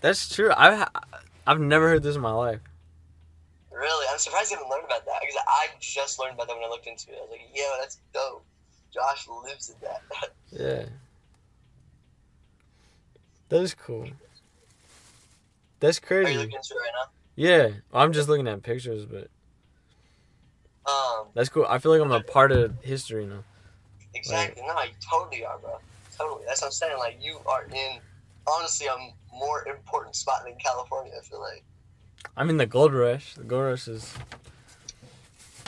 [0.01, 0.51] that's true.
[0.55, 0.87] I
[1.45, 2.59] I've never heard this in my life.
[3.71, 6.65] Really, I'm surprised you haven't learned about that because I just learned about that when
[6.65, 7.17] I looked into it.
[7.17, 8.43] I was like, yo, that's dope.
[8.93, 10.01] Josh lives in that.
[10.51, 10.85] Yeah.
[13.49, 14.07] That is cool.
[15.79, 16.29] That's crazy.
[16.29, 17.11] Are you looking into it right now?
[17.35, 19.29] Yeah, I'm just looking at pictures, but?
[20.85, 21.65] Um, that's cool.
[21.69, 23.43] I feel like I'm a part of history now.
[24.13, 24.63] exactly.
[24.65, 25.77] No, you totally are, bro.
[26.17, 26.43] Totally.
[26.47, 26.97] That's what I'm saying.
[26.97, 27.99] Like, you are in,
[28.49, 28.95] honestly, a
[29.35, 31.63] more important spot than California, I feel like.
[32.35, 33.33] I'm in the gold rush.
[33.35, 34.13] The gold rush is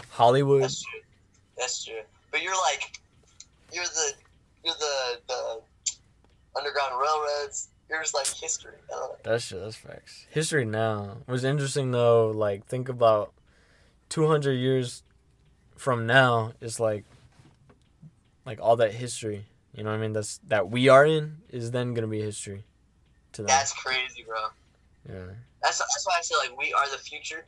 [0.10, 0.64] Hollywood.
[0.64, 1.00] That's true.
[1.58, 2.02] That's true.
[2.32, 3.00] But you're like,
[3.74, 4.14] you're the,
[4.64, 5.62] you're the, the
[6.58, 7.70] Underground Railroads.
[7.90, 8.76] You're just like history.
[8.94, 9.10] I.
[9.24, 9.60] That's true.
[9.60, 10.26] That's facts.
[10.30, 12.32] History now was interesting though.
[12.32, 13.34] Like think about
[14.10, 15.04] 200 years
[15.76, 16.54] from now.
[16.62, 17.04] It's like
[18.46, 19.46] like all that history.
[19.74, 20.14] You know what I mean?
[20.14, 22.64] That's that we are in is then gonna be history
[23.34, 23.48] to them.
[23.48, 24.38] That's crazy, bro.
[25.10, 25.34] yeah.
[25.62, 27.46] That's, that's why I say, like, we are the future.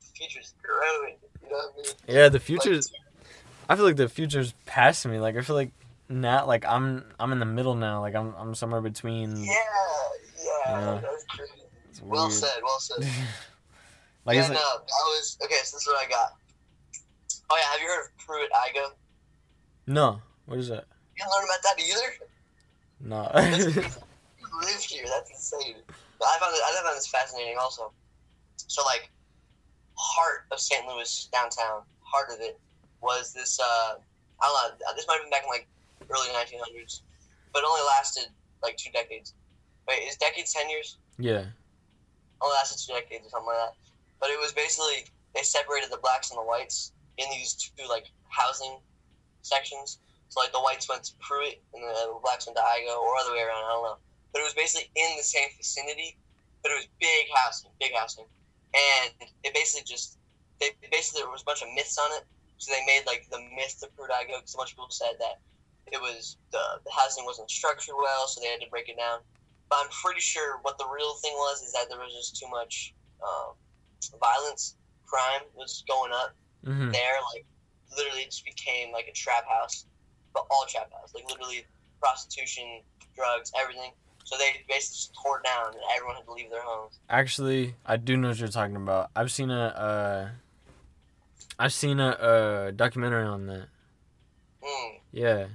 [0.00, 1.16] The future's growing.
[1.42, 2.16] You know what I mean?
[2.16, 2.28] Yeah.
[2.28, 2.92] The Like, future's.
[3.68, 5.18] I feel like the future's past me.
[5.18, 5.70] Like I feel like
[6.10, 8.00] not like I'm I'm in the middle now.
[8.02, 9.36] Like I'm I'm somewhere between.
[9.42, 9.54] Yeah,
[10.44, 11.52] yeah, that's crazy.
[12.02, 12.98] Well said, well said.
[14.26, 15.54] like yeah, no, like, I was okay.
[15.64, 16.34] So this is what I got.
[17.50, 18.92] Oh yeah, have you heard of Pruitt Igoe?
[19.86, 20.20] no.
[20.44, 20.84] What is that?
[21.16, 21.80] You didn't learn about that
[23.40, 23.80] either.
[23.80, 23.90] No.
[24.60, 25.04] Live here.
[25.06, 25.76] That's insane.
[26.18, 27.92] But I found it, I found this fascinating also.
[28.56, 29.10] So like,
[29.96, 30.86] heart of St.
[30.86, 32.58] Louis downtown, heart of it
[33.00, 33.58] was this.
[33.60, 33.96] Uh,
[34.40, 34.94] I don't know.
[34.96, 35.66] This might have been back in like
[36.10, 37.00] early 1900s,
[37.52, 38.26] but it only lasted
[38.62, 39.34] like two decades.
[39.88, 40.98] Wait, is decade ten years?
[41.18, 41.44] yeah.
[42.40, 43.74] only lasted two decades or something like that.
[44.20, 48.06] But it was basically they separated the blacks and the whites in these two like
[48.28, 48.78] housing
[49.42, 49.98] sections.
[50.28, 53.32] So like the whites went to Pruitt and the blacks went to Igoe or other
[53.32, 53.64] way around.
[53.64, 53.98] I don't know.
[54.34, 56.18] But it was basically in the same vicinity,
[56.62, 58.26] but it was big housing, big housing,
[58.74, 59.14] and
[59.46, 60.18] it basically just
[60.60, 62.26] they basically there was a bunch of myths on it.
[62.58, 65.14] So they made like the myth of Pruitt Igoe because a bunch of people said
[65.22, 65.38] that
[65.92, 69.20] it was the, the housing wasn't structured well, so they had to break it down.
[69.70, 72.48] But I'm pretty sure what the real thing was is that there was just too
[72.50, 73.54] much um,
[74.20, 74.76] violence,
[75.06, 76.34] crime was going up
[76.66, 76.92] Mm-hmm.
[76.92, 77.16] there.
[77.34, 77.44] Like
[77.96, 79.86] literally, it just became like a trap house,
[80.32, 81.12] but all trap house.
[81.14, 81.66] Like literally,
[82.00, 82.80] prostitution,
[83.14, 83.92] drugs, everything.
[84.24, 86.98] So they basically just tore it down, and everyone had to leave their homes.
[87.10, 89.10] Actually, I do know what you're talking about.
[89.14, 90.28] I've seen a, uh,
[91.58, 93.68] I've seen a, uh documentary on that.
[94.64, 94.92] Mm.
[95.12, 95.46] Yeah.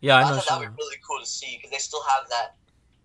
[0.00, 0.36] Yeah, I I, know.
[0.36, 2.56] thought that would be really cool to see because they still have that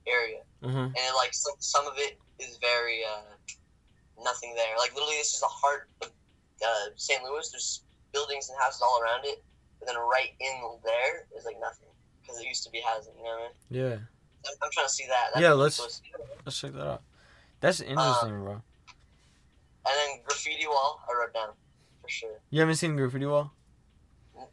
[0.07, 0.77] area, Mm-hmm.
[0.77, 3.21] and it, like some some of it is very uh,
[4.23, 4.77] nothing there.
[4.77, 6.09] Like literally, this is the heart of
[6.61, 7.23] uh, St.
[7.23, 7.49] Louis.
[7.51, 7.83] There's
[8.13, 9.43] buildings and houses all around it,
[9.79, 11.89] but then right in there is like nothing
[12.21, 13.13] because it used to be housing.
[13.17, 13.89] You know what I mean?
[13.91, 13.97] Yeah.
[14.63, 15.33] I'm, trying to see that.
[15.33, 15.89] That'd Yeah, let's- cool.
[16.45, 17.01] Let's check that out.
[17.61, 18.53] That's interesting, bro.
[18.53, 18.61] And
[19.85, 21.49] then graffiti wall, I wrote down
[22.01, 22.39] for sure.
[22.49, 23.51] You haven't seen Graffiti Wall?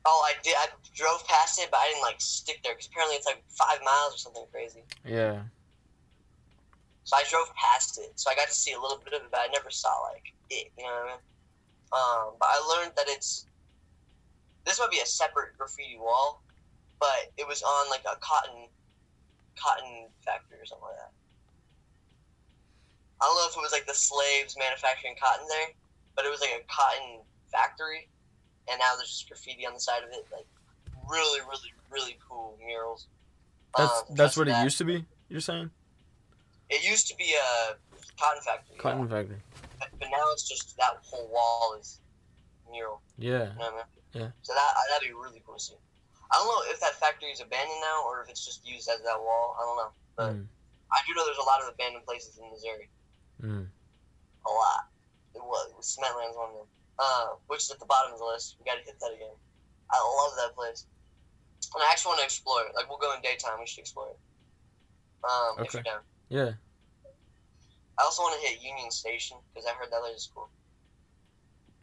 [0.05, 0.55] Oh, I did.
[0.59, 3.78] I drove past it, but I didn't like stick there because apparently it's like five
[3.84, 4.82] miles or something crazy.
[5.05, 5.40] Yeah.
[7.05, 9.28] So I drove past it, so I got to see a little bit of it,
[9.30, 10.70] but I never saw like it.
[10.78, 11.20] You know what I mean?
[11.93, 13.47] Um, but I learned that it's
[14.64, 16.43] this might be a separate graffiti wall,
[17.01, 18.68] but it was on like a cotton
[19.57, 21.12] cotton factory or something like that.
[23.20, 25.68] I don't know if it was like the slaves manufacturing cotton there,
[26.16, 28.09] but it was like a cotton factory,
[28.68, 30.46] and now there's just graffiti on the side of it, like
[31.09, 33.07] really, really, really cool murals.
[33.76, 35.05] That's Um, that's what it used to be.
[35.28, 35.70] You're saying?
[36.68, 37.76] It used to be a
[38.18, 38.82] cotton factory, yeah.
[38.82, 39.38] Cotton factory.
[39.78, 42.00] but, but now it's just that whole wall is
[42.70, 43.00] mural.
[43.18, 43.30] Yeah.
[43.30, 43.84] You know what I mean?
[44.24, 44.30] Yeah.
[44.42, 45.74] So that that'd be really cool to see.
[46.33, 49.01] I don't know if that factory is abandoned now or if it's just used as
[49.05, 49.55] that wall.
[49.59, 50.47] I don't know, but Mm.
[50.93, 52.89] I do know there's a lot of abandoned places in Missouri.
[53.43, 53.68] Mm.
[53.68, 54.89] A lot.
[55.35, 56.66] It was, Cementland's one of them.
[56.99, 58.57] Uh, which is at the bottom of the list.
[58.59, 59.35] We got to hit that again.
[59.91, 60.87] I love that place.
[61.74, 62.74] And I actually want to explore it.
[62.74, 63.59] Like we'll go in daytime.
[63.61, 64.18] We should explore it.
[65.24, 65.78] Um, if Okay.
[65.78, 66.03] you're down.
[66.28, 66.53] Yeah.
[67.99, 70.49] I also want to hit Union Station because I heard that place is cool.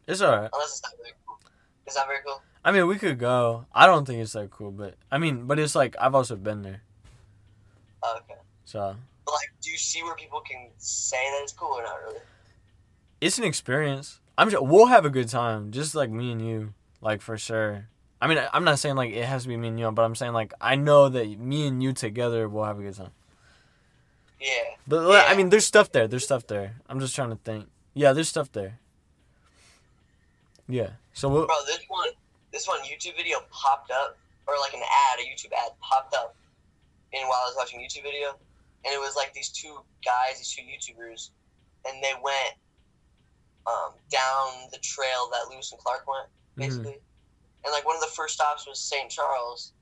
[0.08, 0.50] It's alright.
[0.54, 1.40] Unless it's not very cool.
[1.88, 2.42] Is that very cool?
[2.64, 3.66] I mean, we could go.
[3.74, 6.62] I don't think it's that cool, but I mean, but it's like I've also been
[6.62, 6.82] there,
[8.04, 8.40] okay.
[8.66, 8.96] so
[9.26, 12.20] But like, do you see where people can say that it's cool or not really?
[13.22, 14.20] it's an experience.
[14.38, 17.88] I'm sure we'll have a good time, just like me and you, like for sure.
[18.22, 20.16] I mean, I'm not saying like it has to be me and you, but I'm
[20.16, 23.12] saying like I know that me and you together will have a good time.
[24.40, 24.48] Yeah.
[24.88, 26.08] But like, I mean, there's stuff there.
[26.08, 26.76] There's stuff there.
[26.88, 27.68] I'm just trying to think.
[27.94, 28.80] Yeah, there's stuff there.
[30.68, 30.92] Yeah.
[31.14, 32.10] So we'll, Bro, this one,
[32.52, 36.36] this one YouTube video popped up, or like an ad, a YouTube ad popped up,
[37.12, 38.30] in while I was watching YouTube video,
[38.86, 41.30] and it was like these two guys, these two YouTubers,
[41.86, 42.56] and they went
[43.68, 46.68] um, down the trail that Lewis and Clark went, mhm.
[46.68, 46.98] basically,
[47.64, 49.10] and like one of the first stops was St.
[49.10, 49.74] Charles,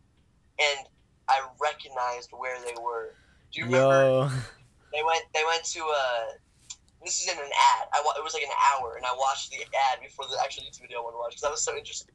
[0.60, 0.88] and
[1.30, 3.14] I recognized where they were.
[3.52, 3.88] Do you remember?
[3.88, 4.30] yo,
[4.94, 5.24] They went.
[5.34, 6.26] They went to uh
[7.04, 7.88] This is in an ad.
[7.94, 9.58] I wa- it was like an hour, and I watched the
[9.92, 12.10] ad before the actual YouTube video I wanted to watch because I was so interested.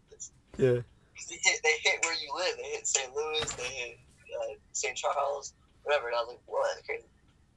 [0.58, 0.80] Yeah,
[1.28, 2.56] they hit, they hit where you live.
[2.56, 3.14] They hit St.
[3.14, 3.44] Louis.
[3.56, 3.98] They hit
[4.40, 4.96] uh, St.
[4.96, 6.08] Charles, whatever.
[6.08, 7.04] And I was like, whoa, that's crazy.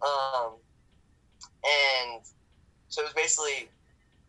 [0.02, 0.54] Um,
[1.64, 2.22] and
[2.89, 3.70] so it was basically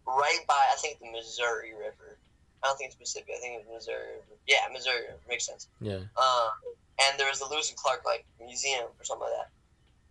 [0.07, 2.17] right by I think the Missouri River.
[2.62, 3.33] I don't think it's Mississippi.
[3.37, 4.17] I think it's Missouri.
[4.17, 4.41] River.
[4.47, 5.69] Yeah, Missouri River makes sense.
[5.81, 6.03] yeah.
[6.17, 6.51] Um,
[6.97, 9.51] and there was the Lewis and Clark like museum or something like that.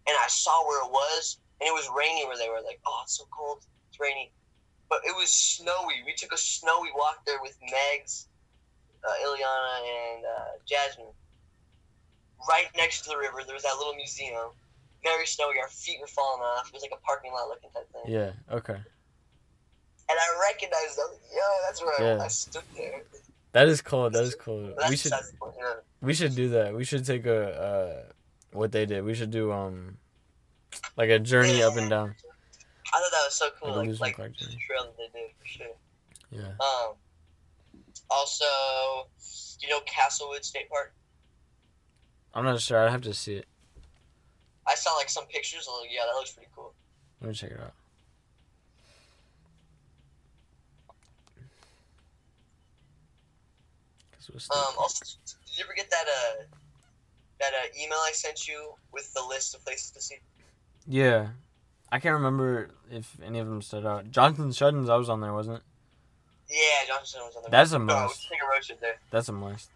[0.07, 2.61] And I saw where it was, and it was rainy where they were.
[2.61, 4.31] Like, oh, it's so cold, it's rainy,
[4.87, 6.05] but it was snowy.
[6.05, 8.27] We took a snowy walk there with Megs,
[9.07, 11.07] uh, Ileana, and uh, Jasmine.
[12.49, 14.49] Right next to the river, there was that little museum.
[15.03, 15.59] Very snowy.
[15.61, 16.67] Our feet were falling off.
[16.67, 18.11] It was like a parking lot looking type thing.
[18.13, 18.31] Yeah.
[18.51, 18.73] Okay.
[18.73, 21.17] And I recognized them.
[21.33, 22.21] Yo, that's where Yeah.
[22.21, 23.03] I, I stood there.
[23.53, 24.09] That is cool.
[24.09, 24.73] That is cool.
[24.77, 25.73] That's We should point, yeah.
[26.01, 26.75] we should do that.
[26.75, 27.39] We should take a
[27.69, 28.11] uh
[28.51, 29.03] what they did.
[29.05, 29.97] We should do um
[30.97, 32.15] like a journey up and down.
[32.93, 33.75] I thought that was so cool.
[33.75, 35.75] Like Like, like the trail that they did for sure.
[36.31, 36.51] Yeah.
[36.59, 36.95] Um,
[38.09, 38.45] also,
[39.59, 40.93] you know Castlewood State Park.
[42.33, 42.77] I'm not sure.
[42.85, 43.45] I have to see it.
[44.67, 45.67] I saw like some pictures.
[45.81, 46.73] Like, yeah, that looks pretty cool.
[47.21, 47.73] Let me check it out.
[54.13, 56.43] Guess we'll stay- Um, also, did you ever get that uh
[57.39, 60.19] that uh, email I sent you with the list of places to see?
[60.87, 61.29] Yeah.
[61.91, 64.09] I can't remember if any of them stood out.
[64.09, 65.63] Johnson's Shut-Ins I was on there, wasn't it?
[66.49, 67.51] Yeah, Johnson was on there.
[67.51, 68.21] That's a No, must.
[68.21, 68.95] should take a road there.
[69.11, 69.69] That's a must.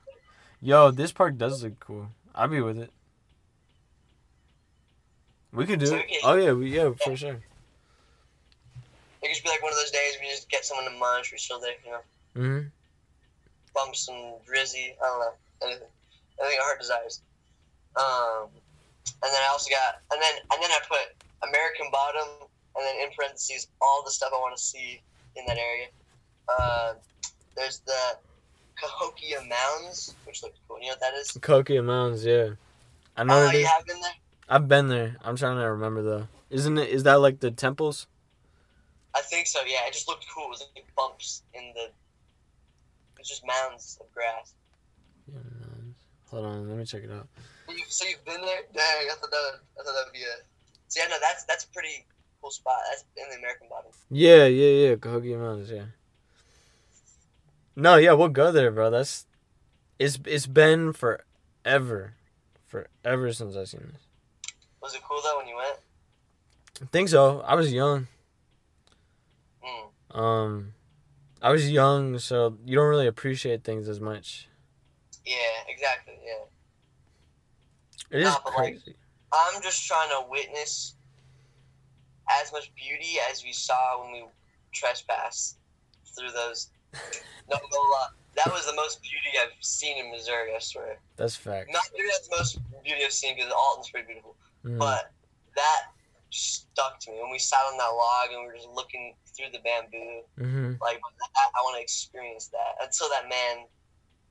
[0.62, 2.10] Yo, this park does look cool.
[2.36, 2.92] I'll be with it.
[5.52, 6.06] We could do So it.
[6.24, 7.32] Oh yeah, we yeah for sure.
[7.32, 7.42] It
[9.22, 11.32] could just be like one of those days we just get someone to munch.
[11.32, 12.02] We're still there, you know,
[12.38, 12.72] Mhm.
[13.74, 14.16] bump some
[14.48, 14.94] drizzy.
[15.02, 15.34] I don't know.
[15.62, 15.88] anything,
[16.40, 17.20] anything our heart desires.
[17.98, 18.48] Um,
[19.24, 22.96] and then I also got, and then and then I put American Bottom, and then
[23.08, 25.02] in parentheses all the stuff I want to see
[25.36, 25.88] in that area.
[26.58, 26.93] Uh,
[27.56, 28.18] there's the
[28.80, 30.80] Cahokia Mounds, which looks cool.
[30.80, 31.32] You know what that is?
[31.41, 32.50] Cahokia Mounds, yeah.
[33.18, 34.12] I know Oh, you have been there?
[34.47, 35.18] I've been there.
[35.24, 36.28] I'm trying to remember though.
[36.50, 36.89] Isn't it?
[36.89, 38.08] Is that like the temples?
[39.16, 39.60] I think so.
[39.68, 40.45] Yeah, it just looked cool.
[40.45, 41.89] It was like bumps in the.
[43.20, 44.54] It's just mounds of grass.
[45.28, 45.97] Yeah, mounds.
[46.32, 47.28] Hold on, let me check it out.
[47.89, 48.62] So you've been there?
[48.74, 50.45] Dang, I thought that would, I thought that would be it.
[50.88, 52.06] So yeah, no, that's that's a pretty
[52.41, 52.78] cool spot.
[52.89, 53.91] That's in the American Bottom.
[54.10, 54.95] Yeah, yeah, yeah.
[54.95, 55.86] Cahokia Mountains, yeah.
[57.80, 58.90] No, yeah, we'll go there, bro.
[58.90, 59.26] That's
[59.98, 62.14] it's it's been forever,
[62.68, 64.54] forever since I've seen this.
[64.82, 65.78] Was it cool though when you went?
[66.82, 67.42] I think so.
[67.42, 68.08] I was young.
[69.64, 70.18] Mm.
[70.18, 70.74] Um,
[71.42, 74.50] I was young, so you don't really appreciate things as much.
[75.26, 75.36] Yeah,
[75.70, 76.16] exactly.
[76.26, 78.18] Yeah.
[78.18, 78.96] It is Nah, but, like, crazy.
[79.32, 80.96] I'm just trying to witness
[82.42, 84.26] as much beauty as we saw when we
[84.74, 85.58] trespassed
[86.18, 86.72] through those.
[86.94, 87.82] No, no,
[88.36, 90.56] that was the most beauty I've seen in Missouri.
[90.56, 91.00] I swear.
[91.18, 91.72] That's fact.
[91.72, 94.36] Not maybe that's the most beauty I've seen because Alton's pretty beautiful,
[94.66, 94.78] Mm.
[94.78, 95.12] but
[95.56, 95.82] that
[96.32, 99.48] stuck to me when we sat on that log and we were just looking through
[99.52, 100.22] the bamboo.
[100.38, 103.66] hmm Like that, I want to experience that until that man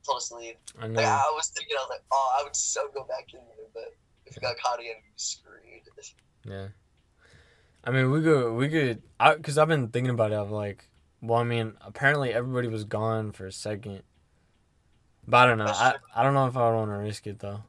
[0.05, 0.55] told us to leave.
[0.79, 1.03] I Like know.
[1.03, 3.95] I was thinking, I was like, oh, I would so go back in there, but
[4.27, 5.83] if we got caught again, we'd be screwed.
[6.45, 6.69] Yeah.
[7.85, 10.37] I mean, we could, we could, I, cause I've been thinking about it.
[10.37, 10.88] I'm like,
[11.21, 14.03] well, I mean, apparently everybody was gone for a second,
[15.27, 15.67] but I don't know.
[15.67, 15.95] I.
[16.15, 17.63] I don't know if I would want to risk it though.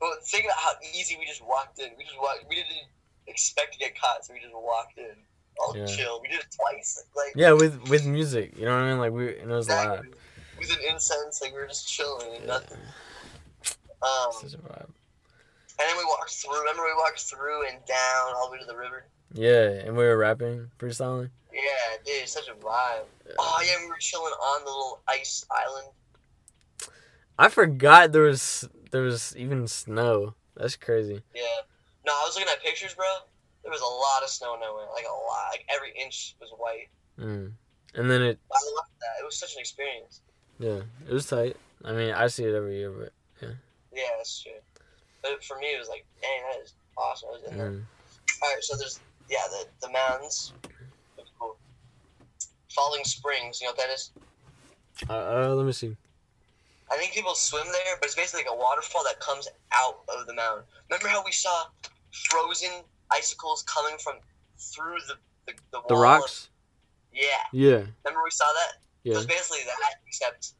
[0.00, 1.90] But think about how easy we just walked in.
[1.96, 2.44] We just walked.
[2.48, 2.86] We didn't
[3.26, 5.16] expect to get caught, so we just walked in,
[5.58, 5.86] all Yeah.
[5.86, 6.20] chill.
[6.22, 8.98] We did it twice, like Yeah, with with music, you know what I mean?
[8.98, 9.98] Like we, and it was loud.
[10.00, 10.18] exactly.
[10.58, 12.46] We did incense, like we were just chilling and Yeah.
[12.46, 12.78] nothing.
[14.02, 14.84] Um, Such a vibe.
[14.84, 16.58] and then we walked through.
[16.60, 19.06] Remember, we walked through and down all the way to the river.
[19.32, 21.30] Yeah, and we were rapping, freestyling.
[22.04, 23.04] Yeah, dude, it's such a vibe.
[23.26, 23.32] Yeah.
[23.38, 25.88] Oh yeah, we were chilling on the little ice island.
[27.38, 30.34] I forgot there was there was even snow.
[30.56, 31.20] That's crazy.
[31.34, 31.42] Yeah.
[32.06, 33.04] No, I was looking at pictures, bro.
[33.62, 35.50] There was a lot of snow nowhere, Like a lot.
[35.50, 36.88] Like every inch was white.
[37.18, 37.52] Mm.
[37.94, 39.20] And then it, I loved that.
[39.20, 40.20] It was such an experience.
[40.58, 41.56] yeah, it was tight.
[41.84, 43.54] I mean, I see it every year, but Yeah,
[43.92, 44.52] Yeah, that's true.
[45.22, 47.28] But for me, it was like, dang, that is awesome.
[47.30, 47.70] I was in there.
[47.70, 47.82] mm.
[48.42, 50.52] All right, so there's yeah the the mountains.
[52.76, 54.10] Falling Springs, you know what that is?
[55.08, 55.96] uh, uh, let me see.
[56.90, 60.26] I think people swim there, but it's basically like a waterfall that comes out of
[60.26, 60.64] the mountain.
[60.88, 61.64] Remember how we saw
[62.30, 62.70] frozen
[63.10, 64.16] icicles coming from
[64.58, 65.14] through the
[65.46, 66.44] the, the, The wall rocks.
[66.44, 66.50] Of,
[67.12, 68.82] yeah, Yeah, remember we saw that?
[69.04, 69.16] It yeah.
[69.16, 70.52] was basically that, except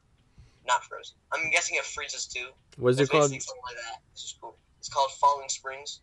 [0.66, 1.16] not frozen.
[1.32, 2.48] I'm guessing it freezes too.
[2.76, 3.30] What's it called?
[3.30, 4.00] like that.
[4.12, 4.56] It's just cool.
[4.78, 6.00] It's called Falling Springs.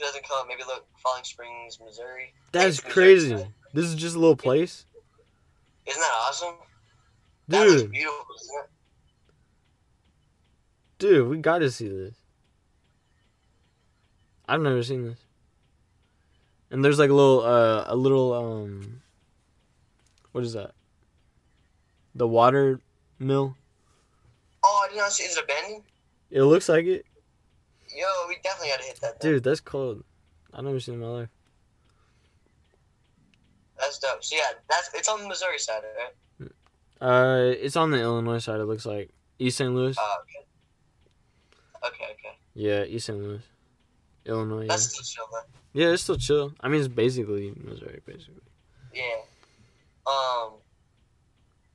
[0.00, 2.32] If it doesn't come, maybe look Falling Springs, Missouri.
[2.52, 2.92] That's Missouri.
[2.92, 3.46] crazy.
[3.74, 4.86] This is just a little place,
[5.86, 6.54] Isn't that awesome?
[7.48, 7.90] That looks dude.
[7.92, 8.70] beautiful, isn't it?
[10.98, 12.14] Dude, we got to see this.
[14.48, 15.18] I've never seen this.
[16.70, 19.02] And there's like a little, uh, a little, um,
[20.32, 20.72] what is that?
[22.14, 22.80] The water
[23.18, 23.56] mill.
[24.64, 25.24] Oh, I did not see.
[25.24, 25.84] Is it abandoned?
[26.30, 27.06] It looks like it,
[27.96, 29.20] Yo, we definitely gotta hit that.
[29.20, 29.42] Dude.
[29.42, 30.04] That's cold.
[30.52, 31.28] I've never seen it in my life.
[33.78, 34.22] That's dope.
[34.22, 36.50] So yeah, that's it's on the Missouri side, right?
[37.00, 38.60] Uh, it's on the Illinois side.
[38.60, 39.74] It looks like East St.
[39.74, 39.96] Louis.
[39.98, 41.88] Oh, okay.
[41.88, 42.36] Okay, okay.
[42.54, 43.18] Yeah, East St.
[43.18, 43.40] Louis,
[44.26, 44.62] Illinois.
[44.62, 44.68] Yeah.
[44.68, 45.80] That's still chill though.
[45.80, 46.52] yeah, it's still chill.
[46.60, 48.42] I mean, it's basically Missouri, basically.
[48.92, 49.02] Yeah.
[50.06, 50.52] Um.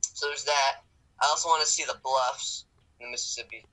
[0.00, 0.76] So there's that.
[1.20, 2.66] I also want to see the bluffs
[3.00, 3.64] in the Mississippi,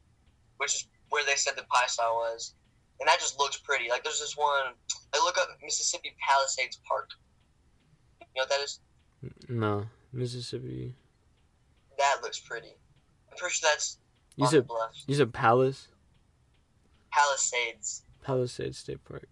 [0.57, 2.55] which is where they said the Piasa was,
[2.99, 3.87] and that just looks pretty.
[3.87, 4.73] Like there's this one.
[5.13, 7.11] I look up Mississippi Palisades Park.
[8.19, 8.79] You know what that is?
[9.47, 10.95] No, Mississippi.
[11.99, 12.75] That looks pretty.
[13.31, 13.99] I'm pretty sure that's
[14.35, 14.65] You said
[15.05, 15.87] you said Palace,
[17.11, 18.01] Palisades.
[18.23, 19.27] Palisades State Park.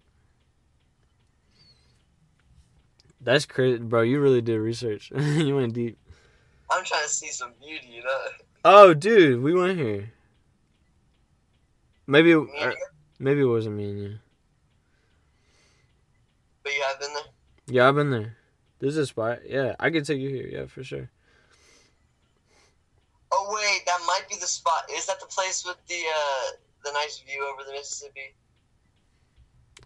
[3.20, 4.02] That's crazy, bro.
[4.02, 5.12] You really did research.
[5.18, 5.98] you went deep.
[6.70, 8.20] I'm trying to see some beauty, you know.
[8.64, 10.12] Oh, dude, we went here.
[12.12, 12.86] Maybe, Me and or, you,
[13.20, 14.20] maybe it wasn't me and you.
[16.62, 17.24] but you have been there.
[17.68, 18.36] Yeah, I've been there.
[18.80, 19.40] This is a spot.
[19.48, 20.46] Yeah, I could take you here.
[20.52, 21.10] Yeah, for sure.
[23.32, 24.90] Oh wait, that might be the spot.
[24.92, 26.52] Is that the place with the uh
[26.84, 28.36] the nice view over the Mississippi?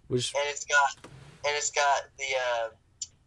[0.08, 2.70] Which and it's got and it's got the uh,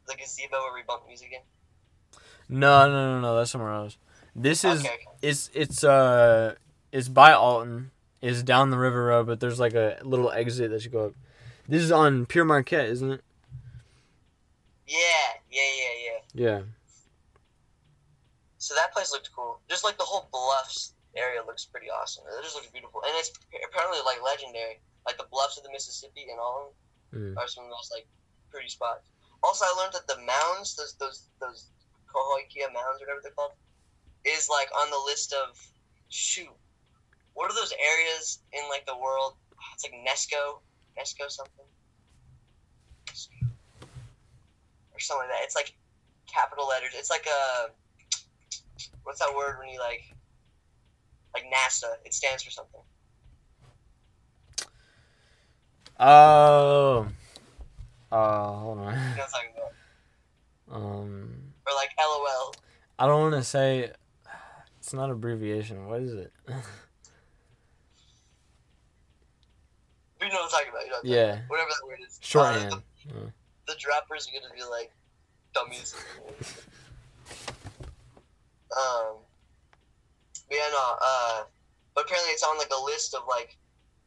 [0.09, 2.59] the gazebo where we bump music in.
[2.59, 3.37] no, no, no, no.
[3.37, 3.97] That's somewhere else.
[4.35, 5.05] This is okay, okay.
[5.23, 6.57] it's it's uh
[6.91, 7.93] it's by Alton.
[8.21, 11.13] It's down the river road, but there's like a little exit that you go up.
[11.69, 13.21] This is on Pere Marquette, isn't it?
[14.87, 14.99] Yeah,
[15.51, 15.95] yeah, yeah,
[16.35, 16.51] yeah.
[16.51, 16.61] Yeah.
[18.59, 19.61] So that place looked cool.
[19.69, 22.25] Just like the whole bluffs area looks pretty awesome.
[22.39, 23.31] It just looks beautiful, and it's
[23.69, 24.81] apparently like legendary.
[25.07, 26.75] Like the bluffs of the Mississippi and all of them
[27.11, 27.39] Mm.
[27.39, 28.07] are some of the most like
[28.51, 29.09] pretty spots.
[29.43, 31.69] Also, I learned that the mounds, those those those
[32.07, 33.53] Cahokia mounds, or whatever they're called,
[34.27, 35.57] is like on the list of
[36.11, 36.53] shoot.
[37.39, 39.35] What are those areas in like the world?
[39.73, 40.59] It's like Nesco,
[40.99, 41.65] Nesco something,
[44.93, 45.45] or something like that.
[45.45, 45.73] It's like
[46.27, 46.95] capital letters.
[46.97, 47.71] It's like a
[49.05, 50.03] what's that word when you like
[51.33, 51.95] like NASA?
[52.05, 52.81] It stands for something.
[56.01, 57.07] Oh.
[58.11, 58.95] Uh, hold on.
[58.95, 60.75] You know?
[60.75, 62.53] Um, Or like LOL.
[62.99, 63.93] I don't want to say.
[64.79, 65.87] It's not abbreviation.
[65.87, 66.33] What is it?
[70.21, 70.83] You know what I'm talking about.
[70.85, 71.49] You know what I'm yeah, about.
[71.49, 72.19] Whatever that word is.
[72.23, 72.73] shorthand.
[72.73, 74.91] Uh, the, the droppers are gonna be like
[75.55, 75.95] dummies.
[78.73, 79.17] um.
[80.49, 80.97] But yeah, no.
[81.01, 81.43] Uh.
[81.95, 83.57] But apparently, it's on like a list of like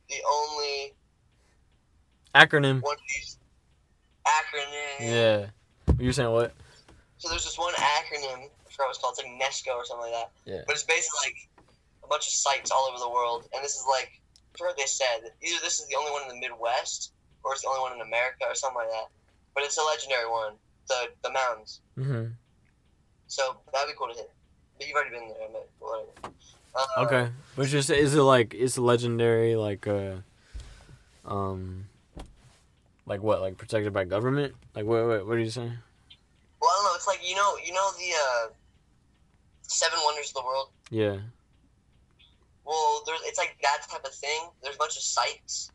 [0.09, 0.93] the only
[2.35, 2.81] Acronym.
[2.81, 3.37] one of these
[4.25, 4.99] acronyms.
[4.99, 5.45] Yeah.
[5.99, 6.53] You're saying what?
[7.17, 8.47] So there's this one acronym.
[8.47, 9.17] I forgot what it's called.
[9.19, 10.31] It's like Nesco or something like that.
[10.45, 10.61] Yeah.
[10.65, 11.49] But it's basically like
[12.03, 14.20] a bunch of sites all over the world, and this is like
[14.59, 15.31] What they said.
[15.41, 18.01] Either this is the only one in the Midwest, or it's the only one in
[18.01, 19.07] America, or something like that.
[19.55, 20.53] But it's a legendary one.
[20.87, 21.79] The the mountains.
[21.97, 22.25] Mm-hmm.
[23.27, 24.29] So that'd be cool to hit.
[24.77, 26.35] But you've already been there, but whatever.
[26.75, 27.29] Uh, Okay.
[27.55, 30.15] But just is it like it's legendary like uh
[31.25, 31.85] um
[33.05, 34.53] like what like protected by government?
[34.75, 35.73] Like what what, what are you saying?
[36.61, 36.95] Well, I don't know.
[36.95, 38.47] It's like you know, you know the uh,
[39.63, 40.69] seven wonders of the world.
[40.89, 41.17] Yeah.
[42.71, 44.47] Well, there's it's like that type of thing.
[44.63, 45.71] There's a bunch of sites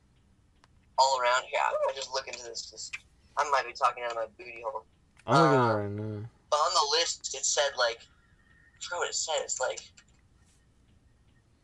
[0.98, 1.60] all around here.
[1.60, 2.70] I just look into this.
[2.70, 2.96] Just,
[3.36, 4.86] I might be talking out of my booty hole.
[5.26, 6.28] I'm looking Uh, it right now.
[6.48, 9.34] But on the list, it said like, I forgot what it said.
[9.40, 9.80] It's like,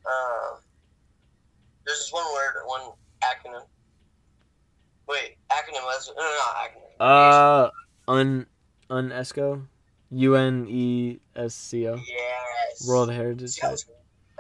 [0.04, 0.56] uh,
[1.86, 2.90] there's this one word, one
[3.24, 3.64] acronym.
[5.08, 6.90] Wait, acronym was no, no, not acronym.
[7.00, 7.70] Uh
[8.08, 8.46] un
[8.90, 9.66] UNESCO?
[10.10, 11.94] U N E S C O.
[11.94, 12.86] yes.
[12.86, 13.82] World Heritage Site.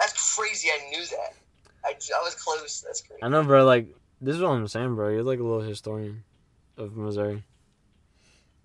[0.02, 0.68] Was- that's crazy.
[0.68, 1.34] I knew that.
[1.84, 2.80] I, I was close.
[2.86, 3.22] That's crazy.
[3.22, 3.88] I know bro, like
[4.20, 5.08] this is what I'm saying, bro.
[5.08, 6.22] You're like a little historian
[6.76, 7.42] of Missouri.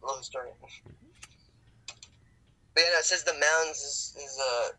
[0.01, 0.55] A Little historian.
[2.73, 4.69] But yeah, no, it says the mounds is, is uh,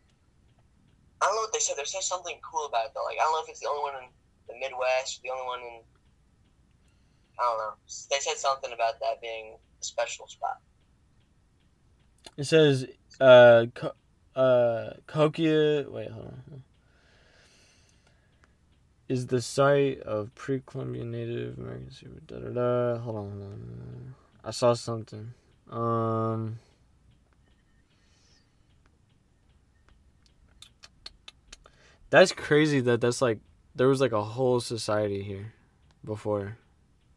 [1.21, 1.75] I don't know what they said.
[1.77, 3.03] They said something cool about it though.
[3.03, 4.09] Like I don't know if it's the only one in
[4.47, 5.81] the Midwest, the only one in.
[7.39, 7.73] I don't know.
[8.09, 10.59] They said something about that being a special spot.
[12.37, 12.87] It says
[13.19, 13.95] uh Co-
[14.35, 16.43] uh Cahokia wait, hold on.
[19.09, 22.99] Is the site of pre-Columbian Native American super da da da.
[22.99, 24.15] Hold on, hold on.
[24.45, 25.33] I saw something.
[25.69, 26.59] Um.
[32.09, 33.39] That's crazy that that's like
[33.75, 35.53] there was like a whole society here
[36.03, 36.57] before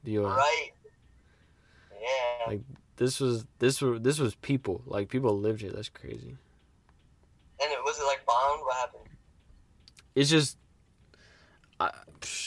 [0.04, 0.36] the U.S.
[0.36, 0.70] Right.
[2.00, 2.46] Yeah.
[2.52, 2.60] Like-
[2.96, 5.70] This was this were this was people like people lived here.
[5.72, 6.36] That's crazy.
[7.60, 8.60] and it was it like bombed?
[8.64, 9.02] What happened?
[10.14, 10.58] It's just,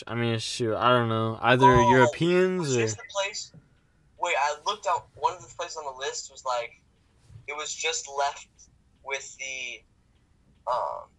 [0.08, 1.38] I, mean, shoot, I don't know.
[1.42, 3.52] Either Oh, Europeans or this the place?
[4.20, 5.08] Wait, I looked out.
[5.16, 6.82] One of the places on the list was like,
[7.48, 8.48] it was just left
[9.04, 9.82] with the,
[10.72, 11.10] um,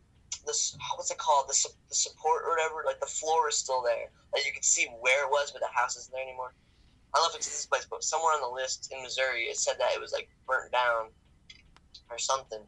[0.47, 1.49] this what's it called?
[1.49, 2.83] The, su- the support or whatever.
[2.85, 4.11] Like the floor is still there.
[4.33, 6.53] Like you could see where it was, but the house isn't there anymore.
[7.15, 9.57] I don't know if it's this place, but somewhere on the list in Missouri, it
[9.57, 11.09] said that it was like burnt down
[12.11, 12.61] or something.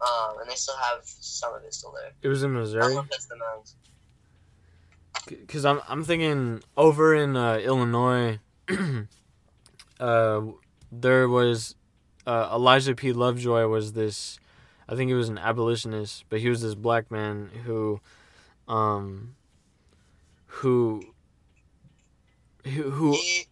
[0.00, 2.12] Um, and they still have some of it still there.
[2.22, 2.94] it was in I don't Missouri.
[2.94, 3.76] know if that's the mounds.
[5.26, 8.38] Because I'm I'm thinking over in uh, Illinois,
[10.00, 10.40] uh,
[10.92, 11.74] there was
[12.26, 13.12] uh, Elijah P.
[13.12, 14.38] Lovejoy was this,
[14.88, 18.00] I think he was an abolitionist, but he was this black man who,
[18.68, 19.34] um,
[20.46, 21.02] who,
[22.64, 23.46] who, who He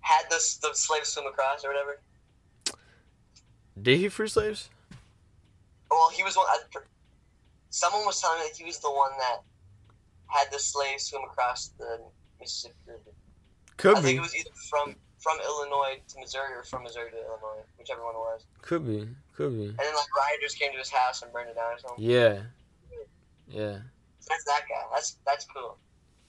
[0.00, 2.00] had the, the slaves swim across or whatever.
[3.80, 4.70] did he free slaves?
[5.90, 6.46] Well, he was one.
[6.48, 6.58] I,
[7.70, 9.40] someone was telling me that he was the one that
[10.30, 12.00] had the slaves swim across the
[12.40, 13.00] Mississippi River.
[13.76, 17.16] Could I think it was either from from Illinois to Missouri or from Missouri to
[17.16, 18.46] Illinois, whichever one it was.
[18.62, 19.66] could be, could be.
[19.66, 22.04] And then like rioters came to his house and burned it down or something.
[22.04, 22.40] Yeah,
[23.48, 23.78] yeah.
[24.28, 24.82] That's that guy.
[24.94, 25.76] That's that's cool.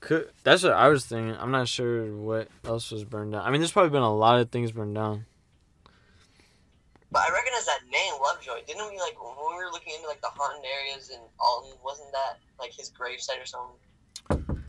[0.01, 1.35] Could, that's what I was thinking.
[1.37, 3.45] I'm not sure what else was burned down.
[3.45, 5.25] I mean, there's probably been a lot of things burned down.
[7.11, 8.65] But I recognize that name, Lovejoy.
[8.65, 11.77] Didn't we like when we were looking into like the haunted areas in Alton?
[11.83, 13.75] Wasn't that like his gravesite or something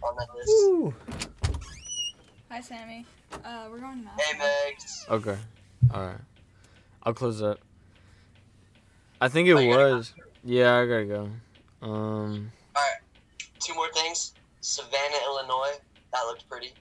[0.05, 0.51] on that list?
[0.51, 0.95] Ooh.
[2.51, 3.07] Hi, Sammy.
[3.45, 5.09] Uh, we're going to Hey, Megs.
[5.09, 5.39] Okay.
[5.93, 6.20] All right.
[7.05, 7.59] I'll close up.
[9.20, 10.15] I think it Oh, you gotta was.
[10.45, 11.31] Yeah, I gotta go.
[11.87, 12.51] Um.
[13.61, 14.35] Two more things.
[14.61, 15.79] Savanna, Illinois.
[16.12, 16.73] That looked pretty.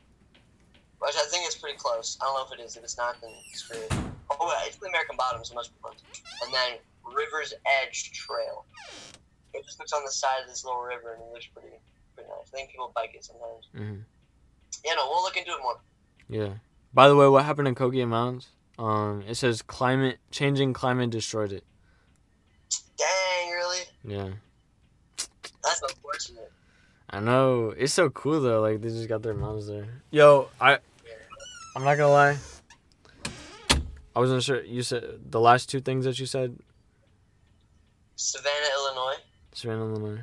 [0.99, 2.17] Which I think is pretty close.
[2.21, 2.75] I don't know if it is.
[2.75, 3.93] If it's not, then screw it.
[4.31, 6.21] Oh, yeah, it's the American Bottom, so much must be fun.
[6.45, 6.77] And then
[7.15, 7.53] River's
[7.83, 8.65] Edge Trail.
[9.53, 11.69] It just looks on the side of this little river, and it looks pretty,
[12.29, 13.69] I think people bike it sometimes.
[13.75, 14.01] Mm-hmm.
[14.85, 15.79] Yeah, no, we'll look into it more.
[16.29, 16.53] Yeah.
[16.93, 18.49] By the way, what happened in Cahokia Mountains?
[18.79, 19.23] Um.
[19.27, 21.63] It says climate changing climate destroyed it.
[22.97, 23.83] Dang, really?
[24.03, 24.29] Yeah.
[25.63, 26.51] That's unfortunate.
[27.09, 27.73] I know.
[27.77, 28.61] It's so cool though.
[28.61, 30.01] Like they just got their mountains there.
[30.09, 30.79] Yo, I.
[31.75, 32.37] I'm not gonna lie.
[34.15, 34.61] I wasn't sure.
[34.63, 36.57] You said the last two things that you said.
[38.15, 39.19] Savanna, Illinois,
[39.53, 40.21] Savanna, Illinois.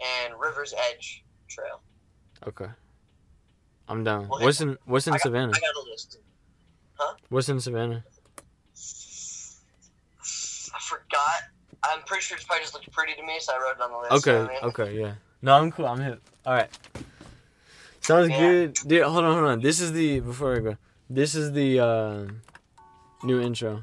[0.00, 1.80] And River's Edge Trail.
[2.46, 2.66] Okay.
[3.88, 4.28] I'm down.
[4.28, 5.52] Well, What's in What's in I got- Savanna?
[5.54, 6.18] I got a list.
[6.94, 7.14] Huh?
[7.28, 8.04] What's in Savanna?
[10.74, 11.42] I forgot.
[11.82, 13.90] I'm pretty sure it's probably just looked pretty to me, so I wrote it on
[13.92, 14.12] the list.
[14.28, 14.32] Okay.
[14.32, 14.70] you know what I mean?
[14.90, 15.00] Okay.
[15.00, 15.14] Yeah.
[15.42, 15.86] No, I'm cool.
[15.86, 16.20] I'm hip.
[16.44, 16.70] All right.
[18.00, 18.40] Sounds Yeah.
[18.40, 19.02] good, dude.
[19.02, 19.60] Hold on, hold on.
[19.60, 20.76] This is the before I go.
[21.08, 22.26] This is the uh,
[23.22, 23.82] new intro.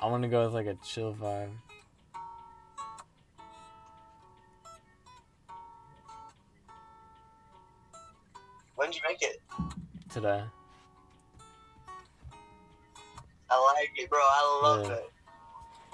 [0.00, 1.50] I want to go with like a chill vibe.
[8.82, 9.40] When did you make it?
[10.10, 10.42] today.
[13.48, 14.18] I like it, bro.
[14.20, 14.94] I love Yeah.
[14.94, 15.12] it.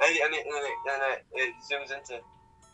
[0.01, 2.19] And, and, it, and, it, and it, it zooms into,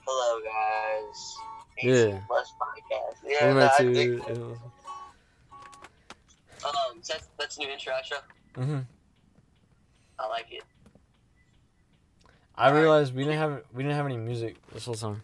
[0.06, 1.36] hello guys.
[1.78, 2.20] 18 Yeah.
[2.28, 3.16] Plus podcast.
[3.26, 4.38] Yeah, no, I it.
[6.64, 8.18] Um, so that's, that's new intro outro.
[8.54, 8.78] hmm
[10.20, 10.62] I like it.
[12.54, 15.22] I realized we didn't have we didn't have any music this whole time.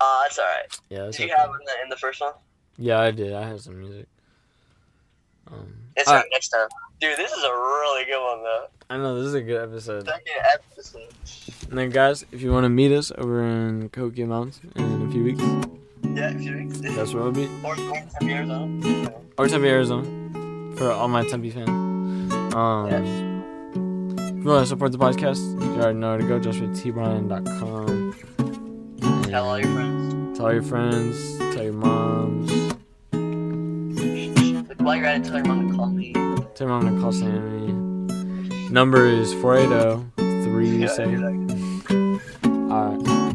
[0.00, 0.80] Uh, that's alright.
[0.90, 1.40] Yeah, that's Did you okay.
[1.40, 2.32] have in the, in the first one?
[2.78, 3.32] Yeah, I did.
[3.32, 4.06] I had some music.
[5.50, 6.68] Um, It's alright next time.
[7.00, 8.66] Dude, this is a really good one though.
[8.90, 10.04] I know this is a good episode.
[10.06, 10.22] Second
[10.54, 11.08] episode.
[11.70, 15.10] And then, guys, if you want to meet us over in Cahokia Mountains in a
[15.10, 15.42] few weeks,
[16.14, 16.78] Yeah, a few weeks.
[16.80, 17.48] that's where we'll be.
[17.64, 19.12] Or, or Tempe, Arizona.
[19.38, 22.32] Or Tempe, Arizona, for all my Tempe fans.
[22.54, 23.04] Um, if
[24.44, 26.38] you want to support the podcast, you already know where to go.
[26.40, 28.14] JustWithTBrian.com.
[29.24, 30.38] Tell all your friends.
[30.38, 31.38] Tell your friends.
[31.54, 32.52] Tell your moms.
[34.86, 36.12] While you're at it, tell your mom to call me.
[36.12, 37.72] Tell your mom to call Sammy.
[38.70, 41.46] Number is 480 Yeah, 37.
[41.88, 42.20] do.
[42.70, 43.25] Alright.